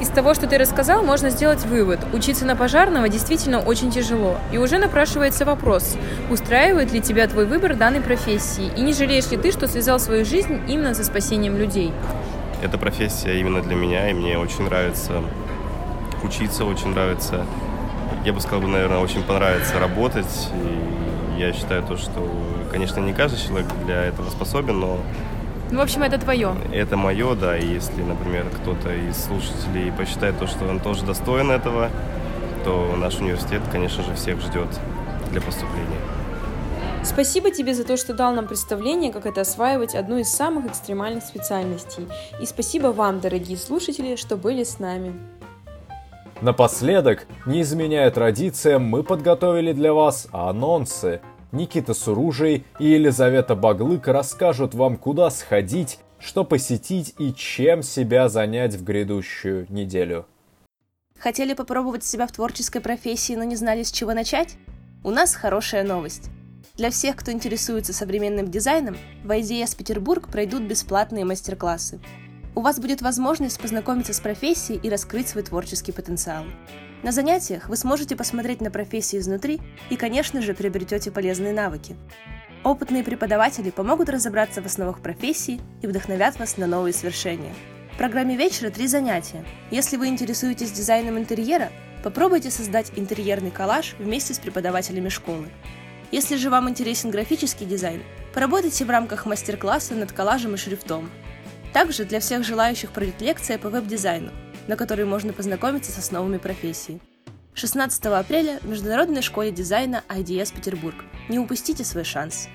Из 0.00 0.08
того, 0.08 0.34
что 0.34 0.46
ты 0.46 0.58
рассказал, 0.58 1.02
можно 1.02 1.30
сделать 1.30 1.64
вывод. 1.64 2.00
Учиться 2.12 2.44
на 2.44 2.56
пожарного 2.56 3.08
действительно 3.08 3.60
очень 3.60 3.90
тяжело. 3.90 4.36
И 4.52 4.58
уже 4.58 4.78
напрашивается 4.78 5.44
вопрос, 5.44 5.96
устраивает 6.30 6.92
ли 6.92 7.00
тебя 7.00 7.26
твой 7.26 7.46
выбор 7.46 7.74
данной 7.74 8.00
профессии? 8.00 8.70
И 8.76 8.80
не 8.80 8.92
жалеешь 8.92 9.30
ли 9.30 9.36
ты, 9.36 9.50
что 9.50 9.66
связал 9.66 9.98
свою 9.98 10.24
жизнь 10.24 10.60
именно 10.68 10.94
со 10.94 11.04
спасением 11.04 11.56
людей? 11.56 11.92
Эта 12.62 12.78
профессия 12.78 13.40
именно 13.40 13.60
для 13.60 13.74
меня, 13.74 14.10
и 14.10 14.14
мне 14.14 14.38
очень 14.38 14.64
нравится 14.64 15.22
учиться, 16.22 16.64
очень 16.64 16.88
нравится 16.88 17.44
я 18.24 18.32
бы 18.32 18.40
сказал, 18.40 18.68
наверное, 18.68 18.98
очень 18.98 19.22
понравится 19.22 19.78
работать. 19.78 20.48
И 20.54 21.40
я 21.40 21.52
считаю 21.52 21.82
то, 21.82 21.96
что, 21.96 22.28
конечно, 22.70 23.00
не 23.00 23.12
каждый 23.12 23.40
человек 23.40 23.68
для 23.84 24.04
этого 24.04 24.28
способен, 24.30 24.80
но 24.80 24.98
ну, 25.70 25.78
в 25.78 25.82
общем, 25.82 26.02
это 26.02 26.18
твое. 26.18 26.54
Это 26.72 26.96
мое, 26.96 27.34
да. 27.34 27.56
И 27.58 27.66
если, 27.66 28.02
например, 28.02 28.46
кто-то 28.62 28.94
из 28.94 29.22
слушателей 29.22 29.92
посчитает 29.92 30.38
то, 30.38 30.46
что 30.46 30.66
он 30.66 30.80
тоже 30.80 31.04
достоин 31.04 31.50
этого, 31.50 31.90
то 32.64 32.94
наш 32.96 33.18
университет, 33.18 33.62
конечно 33.70 34.02
же, 34.02 34.14
всех 34.14 34.40
ждет 34.40 34.68
для 35.30 35.40
поступления. 35.40 36.00
Спасибо 37.04 37.50
тебе 37.50 37.74
за 37.74 37.84
то, 37.84 37.96
что 37.96 38.12
дал 38.12 38.34
нам 38.34 38.46
представление, 38.46 39.12
как 39.12 39.26
это 39.26 39.42
осваивать 39.42 39.94
одну 39.94 40.18
из 40.18 40.28
самых 40.28 40.66
экстремальных 40.66 41.24
специальностей. 41.24 42.08
И 42.40 42.46
спасибо 42.46 42.88
вам, 42.88 43.20
дорогие 43.20 43.56
слушатели, 43.56 44.16
что 44.16 44.36
были 44.36 44.64
с 44.64 44.78
нами. 44.78 45.12
Напоследок, 46.40 47.26
не 47.46 47.62
изменяя 47.62 48.10
традициям, 48.10 48.84
мы 48.84 49.02
подготовили 49.02 49.72
для 49.72 49.92
вас 49.92 50.28
анонсы. 50.32 51.20
Никита 51.52 51.94
Суружий 51.94 52.64
и 52.78 52.86
Елизавета 52.86 53.56
Баглык 53.56 54.06
расскажут 54.08 54.74
вам, 54.74 54.96
куда 54.96 55.30
сходить, 55.30 55.98
что 56.18 56.44
посетить 56.44 57.14
и 57.18 57.32
чем 57.32 57.82
себя 57.82 58.28
занять 58.28 58.74
в 58.74 58.84
грядущую 58.84 59.66
неделю. 59.70 60.26
Хотели 61.18 61.54
попробовать 61.54 62.04
себя 62.04 62.26
в 62.26 62.32
творческой 62.32 62.80
профессии, 62.80 63.34
но 63.34 63.44
не 63.44 63.56
знали, 63.56 63.82
с 63.82 63.90
чего 63.90 64.12
начать? 64.12 64.56
У 65.02 65.10
нас 65.10 65.34
хорошая 65.34 65.84
новость. 65.84 66.30
Для 66.76 66.90
всех, 66.90 67.16
кто 67.16 67.32
интересуется 67.32 67.92
современным 67.92 68.50
дизайном, 68.50 68.96
в 69.24 69.30
IDS 69.30 69.76
Петербург 69.76 70.28
пройдут 70.28 70.62
бесплатные 70.62 71.24
мастер-классы 71.24 71.98
у 72.58 72.60
вас 72.60 72.80
будет 72.80 73.02
возможность 73.02 73.60
познакомиться 73.60 74.12
с 74.12 74.18
профессией 74.18 74.80
и 74.82 74.90
раскрыть 74.90 75.28
свой 75.28 75.44
творческий 75.44 75.92
потенциал. 75.92 76.44
На 77.02 77.12
занятиях 77.12 77.68
вы 77.68 77.76
сможете 77.76 78.16
посмотреть 78.16 78.60
на 78.60 78.70
профессию 78.70 79.20
изнутри 79.20 79.60
и, 79.88 79.96
конечно 79.96 80.42
же, 80.42 80.54
приобретете 80.54 81.10
полезные 81.10 81.52
навыки. 81.52 81.96
Опытные 82.64 83.04
преподаватели 83.04 83.70
помогут 83.70 84.08
разобраться 84.08 84.60
в 84.60 84.66
основах 84.66 85.00
профессии 85.00 85.60
и 85.80 85.86
вдохновят 85.86 86.38
вас 86.38 86.56
на 86.56 86.66
новые 86.66 86.92
свершения. 86.92 87.54
В 87.94 87.98
программе 87.98 88.36
вечера 88.36 88.70
три 88.70 88.88
занятия. 88.88 89.44
Если 89.70 89.96
вы 89.96 90.08
интересуетесь 90.08 90.72
дизайном 90.72 91.18
интерьера, 91.18 91.70
попробуйте 92.02 92.50
создать 92.50 92.92
интерьерный 92.96 93.50
коллаж 93.50 93.94
вместе 93.98 94.34
с 94.34 94.38
преподавателями 94.38 95.08
школы. 95.08 95.48
Если 96.10 96.36
же 96.36 96.50
вам 96.50 96.68
интересен 96.68 97.10
графический 97.10 97.66
дизайн, 97.66 98.02
поработайте 98.34 98.84
в 98.84 98.90
рамках 98.90 99.24
мастер-класса 99.24 99.94
над 99.94 100.12
коллажем 100.12 100.54
и 100.54 100.56
шрифтом– 100.56 101.10
также 101.72 102.04
для 102.04 102.20
всех 102.20 102.44
желающих 102.44 102.90
пройдет 102.90 103.20
лекция 103.20 103.58
по 103.58 103.68
веб-дизайну, 103.68 104.30
на 104.68 104.76
которой 104.76 105.04
можно 105.04 105.32
познакомиться 105.32 105.90
с 105.90 105.98
основами 105.98 106.38
профессии. 106.38 107.00
16 107.54 108.06
апреля 108.06 108.60
в 108.62 108.68
Международной 108.68 109.22
школе 109.22 109.50
дизайна 109.50 110.04
IDS 110.08 110.54
Петербург. 110.54 110.94
Не 111.28 111.40
упустите 111.40 111.84
свой 111.84 112.04
шанс. 112.04 112.48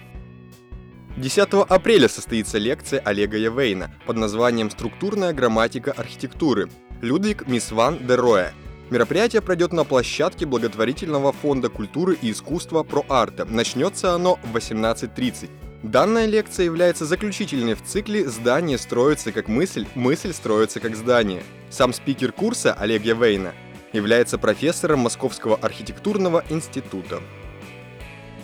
10 1.17 1.49
апреля 1.67 2.07
состоится 2.07 2.57
лекция 2.57 2.99
Олега 3.01 3.37
Явейна 3.37 3.91
под 4.07 4.17
названием 4.17 4.71
«Структурная 4.71 5.33
грамматика 5.33 5.91
архитектуры» 5.91 6.69
Людвиг 7.01 7.47
Мисван 7.47 7.99
де 8.07 8.15
Роя. 8.15 8.53
Мероприятие 8.89 9.41
пройдет 9.41 9.73
на 9.73 9.83
площадке 9.83 10.45
благотворительного 10.45 11.33
фонда 11.33 11.69
культуры 11.69 12.17
и 12.21 12.31
искусства 12.31 12.83
ProArte. 12.83 13.45
Начнется 13.45 14.13
оно 14.13 14.39
в 14.43 14.55
18.30. 14.55 15.49
Данная 15.83 16.27
лекция 16.27 16.65
является 16.65 17.05
заключительной 17.05 17.73
в 17.73 17.83
цикле 17.83 18.29
«Здание 18.29 18.77
строится 18.77 19.31
как 19.31 19.47
мысль, 19.49 19.85
мысль 19.95 20.31
строится 20.31 20.79
как 20.79 20.95
здание». 20.95 21.43
Сам 21.73 21.91
спикер 21.91 22.31
курса 22.31 22.71
Олег 22.75 23.03
Явейна 23.03 23.55
является 23.93 24.37
профессором 24.37 24.99
Московского 24.99 25.55
архитектурного 25.55 26.45
института. 26.49 27.19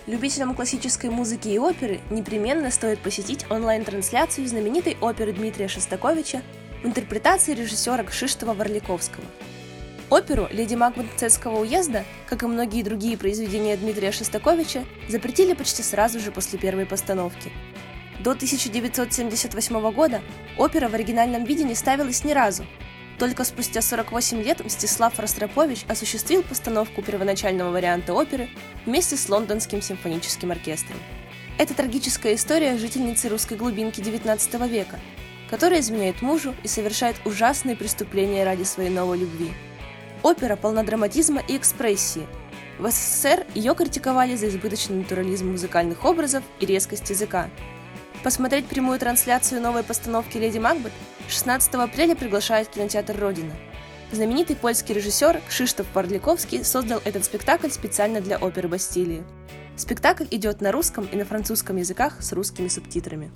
Любителям 0.08 0.56
классической 0.56 1.12
музыки 1.12 1.48
и 1.48 1.60
оперы 1.60 2.00
непременно 2.10 2.72
стоит 2.72 2.98
посетить 3.02 3.46
онлайн-трансляцию 3.52 4.48
знаменитой 4.48 4.98
оперы 5.00 5.32
Дмитрия 5.32 5.68
Шостаковича 5.68 6.42
в 6.82 6.88
интерпретации 6.88 7.54
режиссера 7.54 8.04
Кшиштова-Варликовского– 8.04 9.24
Оперу 10.10 10.48
«Леди 10.50 10.74
Макбет 10.74 11.06
уезда», 11.46 12.04
как 12.28 12.42
и 12.42 12.48
многие 12.48 12.82
другие 12.82 13.16
произведения 13.16 13.78
Дмитрия 13.78 14.12
Шостаковича, 14.12 14.84
запретили 15.08 15.54
почти 15.54 15.84
сразу 15.84 16.20
же 16.20 16.32
после 16.32 16.58
первой 16.58 16.88
постановки. 16.88 17.52
До 18.20 18.32
1978 18.32 19.92
года 19.92 20.22
опера 20.58 20.90
в 20.90 20.96
оригинальном 20.96 21.44
виде 21.44 21.64
не 21.64 21.76
ставилась 21.76 22.24
ни 22.24 22.32
разу. 22.32 22.66
Только 23.20 23.44
спустя 23.44 23.82
48 23.82 24.42
лет 24.42 24.64
Мстислав 24.64 25.20
Ростропович 25.20 25.84
осуществил 25.90 26.42
постановку 26.42 27.02
первоначального 27.02 27.70
варианта 27.70 28.14
оперы 28.14 28.48
вместе 28.86 29.18
с 29.18 29.28
Лондонским 29.28 29.82
симфоническим 29.82 30.52
оркестром. 30.52 30.98
Это 31.58 31.74
трагическая 31.74 32.36
история 32.36 32.78
жительницы 32.78 33.28
русской 33.28 33.58
глубинки 33.58 34.00
XIX 34.00 34.70
века, 34.70 34.98
которая 35.50 35.82
изменяет 35.82 36.22
мужу 36.22 36.56
и 36.64 36.70
совершает 36.70 37.18
ужасные 37.26 37.76
преступления 37.76 38.46
ради 38.46 38.64
своей 38.64 38.90
новой 38.90 39.18
любви. 39.18 39.52
Опера 40.24 40.56
полна 40.56 40.84
драматизма 40.84 41.42
и 41.46 41.58
экспрессии. 41.58 42.26
В 42.78 42.90
СССР 42.90 43.46
ее 43.54 43.76
критиковали 43.76 44.38
за 44.38 44.48
избыточный 44.48 44.96
натурализм 44.96 45.52
музыкальных 45.52 46.06
образов 46.06 46.46
и 46.62 46.66
резкость 46.66 47.10
языка. 47.10 47.50
Посмотреть 48.24 48.66
прямую 48.66 49.00
трансляцию 49.00 49.62
новой 49.62 49.82
постановки 49.82 50.38
«Леди 50.38 50.58
Макбет» 50.58 50.92
16 51.30 51.74
апреля 51.76 52.16
приглашает 52.16 52.68
кинотеатр 52.68 53.18
«Родина». 53.18 53.54
Знаменитый 54.12 54.58
польский 54.58 54.94
режиссер 54.94 55.40
Кшиштоф 55.48 55.88
Парликовский 55.94 56.66
создал 56.66 57.02
этот 57.06 57.24
спектакль 57.24 57.70
специально 57.70 58.20
для 58.20 58.38
оперы 58.38 58.68
«Бастилии». 58.68 59.24
Спектакль 59.78 60.26
идет 60.32 60.60
на 60.60 60.74
русском 60.74 61.06
и 61.06 61.16
на 61.16 61.24
французском 61.24 61.78
языках 61.78 62.22
с 62.22 62.34
русскими 62.34 62.68
субтитрами. 62.68 63.32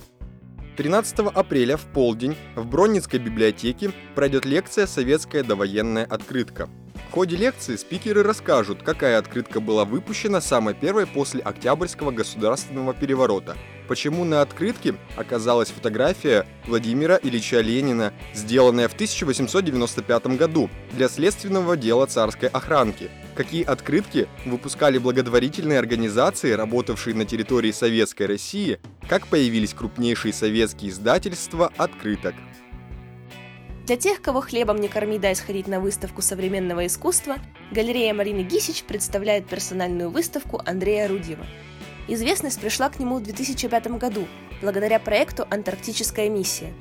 13 0.76 1.20
апреля 1.34 1.78
в 1.78 1.84
полдень 1.86 2.36
в 2.54 2.66
Бронницкой 2.66 3.20
библиотеке 3.20 3.90
пройдет 4.14 4.44
лекция 4.44 4.86
«Советская 4.86 5.42
довоенная 5.44 6.04
открытка». 6.04 6.68
В 7.08 7.12
ходе 7.14 7.36
лекции 7.36 7.76
спикеры 7.76 8.22
расскажут, 8.22 8.82
какая 8.82 9.18
открытка 9.18 9.60
была 9.60 9.86
выпущена 9.86 10.42
самой 10.42 10.74
первой 10.74 11.06
после 11.06 11.40
Октябрьского 11.40 12.10
государственного 12.10 12.92
переворота– 12.92 13.56
почему 13.88 14.24
на 14.24 14.42
открытке 14.42 14.94
оказалась 15.16 15.70
фотография 15.70 16.46
Владимира 16.66 17.18
Ильича 17.22 17.60
Ленина, 17.60 18.12
сделанная 18.32 18.88
в 18.88 18.94
1895 18.94 20.26
году 20.38 20.70
для 20.92 21.08
следственного 21.08 21.76
дела 21.76 22.06
царской 22.06 22.48
охранки, 22.48 23.10
какие 23.34 23.64
открытки 23.64 24.28
выпускали 24.44 24.98
благотворительные 24.98 25.78
организации, 25.78 26.52
работавшие 26.52 27.14
на 27.14 27.24
территории 27.24 27.72
Советской 27.72 28.26
России, 28.26 28.80
как 29.08 29.26
появились 29.26 29.74
крупнейшие 29.74 30.32
советские 30.32 30.90
издательства 30.90 31.72
открыток. 31.76 32.34
Для 33.86 33.98
тех, 33.98 34.22
кого 34.22 34.40
хлебом 34.40 34.80
не 34.80 34.88
корми, 34.88 35.18
дай 35.18 35.36
сходить 35.36 35.68
на 35.68 35.78
выставку 35.78 36.22
современного 36.22 36.86
искусства, 36.86 37.36
галерея 37.70 38.14
Марины 38.14 38.40
Гисич 38.40 38.82
представляет 38.84 39.46
персональную 39.46 40.08
выставку 40.08 40.62
Андрея 40.64 41.06
Рудьева– 41.06 41.46
Известность 42.06 42.60
пришла 42.60 42.90
к 42.90 42.98
нему 42.98 43.16
в 43.16 43.22
2005 43.22 43.86
году, 43.98 44.26
благодаря 44.60 44.98
проекту 44.98 45.46
«Антарктическая 45.50 46.28
миссия». 46.28 46.74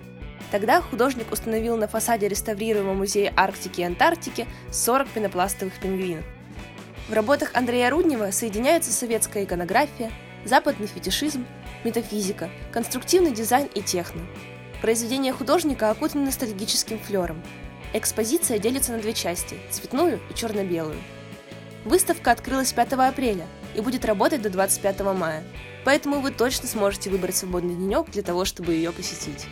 Тогда 0.51 0.81
художник 0.81 1.31
установил 1.31 1.77
на 1.77 1.87
фасаде 1.87 2.27
реставрируемого 2.27 2.93
музея 2.93 3.33
Арктики 3.37 3.81
и 3.81 3.85
Антарктики 3.85 4.45
40 4.71 5.07
пенопластовых 5.07 5.73
пингвинов. 5.79 6.25
В 7.07 7.13
работах 7.13 7.51
Андрея 7.53 7.89
Руднева 7.89 8.31
соединяются 8.31 8.91
советская 8.91 9.45
иконография, 9.45 10.11
западный 10.43 10.87
фетишизм, 10.87 11.45
метафизика, 11.85 12.49
конструктивный 12.71 13.31
дизайн 13.31 13.67
и 13.73 13.81
техно. 13.81 14.21
Произведения 14.81 15.31
художника 15.31 15.89
окутаны 15.89 16.25
ностальгическим 16.25 16.99
флером. 16.99 17.41
Экспозиция 17.93 18.59
делится 18.59 18.91
на 18.91 18.99
две 18.99 19.13
части– 19.13 19.57
цветную 19.71 20.19
и 20.29 20.33
черно-белую. 20.33 20.97
Выставка 21.85 22.31
открылась 22.31 22.73
5 22.73 22.93
апреля– 22.93 23.47
и 23.75 23.81
будет 23.81 24.05
работать 24.05 24.41
до 24.41 24.49
25 24.49 25.01
мая. 25.15 25.43
Поэтому 25.85 26.21
вы 26.21 26.31
точно 26.31 26.67
сможете 26.67 27.09
выбрать 27.09 27.35
свободный 27.35 27.75
денек 27.75 28.09
для 28.11 28.23
того, 28.23 28.45
чтобы 28.45 28.73
ее 28.73 28.91
посетить. 28.91 29.47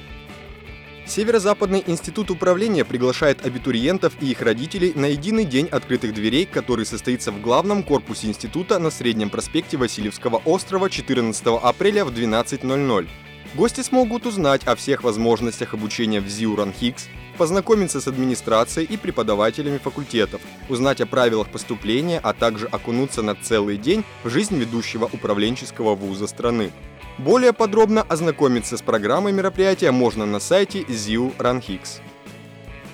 Северо-Западный 1.06 1.84
институт 1.88 2.32
управления 2.32 2.86
приглашает 2.86 3.46
абитуриентов 3.46 4.14
и 4.22 4.32
их 4.32 4.42
родителей 4.42 4.94
на 4.96 5.08
единый 5.08 5.46
день 5.46 5.68
открытых 5.68 6.14
дверей, 6.14 6.46
который 6.46 6.86
состоится 6.86 7.32
в 7.32 7.42
главном 7.42 7.84
корпусе 7.84 8.28
института 8.28 8.80
на 8.80 8.92
Среднем 8.92 9.30
проспекте 9.30 9.78
Васильевского 9.78 10.42
острова 10.46 10.90
14 10.90 11.44
апреля 11.62 12.06
в 12.06 12.14
12.00. 12.14 13.10
Гости 13.56 13.82
смогут 13.82 14.26
узнать 14.26 14.66
о 14.66 14.76
всех 14.76 15.04
возможностях 15.04 15.74
обучения 15.74 16.22
в 16.22 16.30
ЗИУ 16.30 16.56
РАНХИКС, 16.56 17.10
познакомиться 17.42 18.00
с 18.00 18.08
администрацией 18.08 18.86
и 18.86 18.98
преподавателями 18.98 19.80
факультетов, 19.80 20.42
узнать 20.70 21.02
о 21.02 21.08
правилах 21.08 21.50
поступления, 21.50 22.20
а 22.22 22.34
также 22.34 22.68
окунуться 22.68 23.24
на 23.24 23.34
целый 23.34 23.78
день 23.78 24.04
в 24.24 24.30
жизнь 24.30 24.60
ведущего 24.60 25.10
управленческого 25.12 25.96
вуза 25.96 26.28
страны. 26.28 26.70
Более 27.18 27.52
подробно 27.52 28.04
ознакомиться 28.04 28.78
с 28.78 28.84
программой 28.84 29.32
мероприятия 29.32 29.90
можно 29.90 30.28
на 30.28 30.40
сайте 30.40 30.82
ZIU 30.82 31.36
RunHix. 31.40 32.02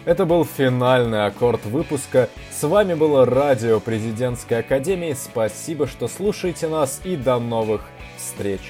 Это 0.06 0.24
был 0.24 0.46
финальный 0.46 1.26
аккорд 1.26 1.66
выпуска. 1.66 2.30
С 2.58 2.66
вами 2.66 2.94
было 2.94 3.26
радио 3.26 3.82
Президентской 3.82 4.60
Академии. 4.60 5.14
Спасибо, 5.14 5.88
что 5.88 6.08
слушаете 6.08 6.70
нас 6.70 7.02
и 7.04 7.18
до 7.18 7.38
новых 7.38 7.82
встреч. 8.16 8.62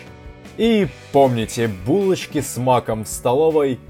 И 0.57 0.87
помните, 1.11 1.67
булочки 1.67 2.41
с 2.41 2.57
маком 2.57 3.03
в 3.03 3.07
столовой– 3.07 3.79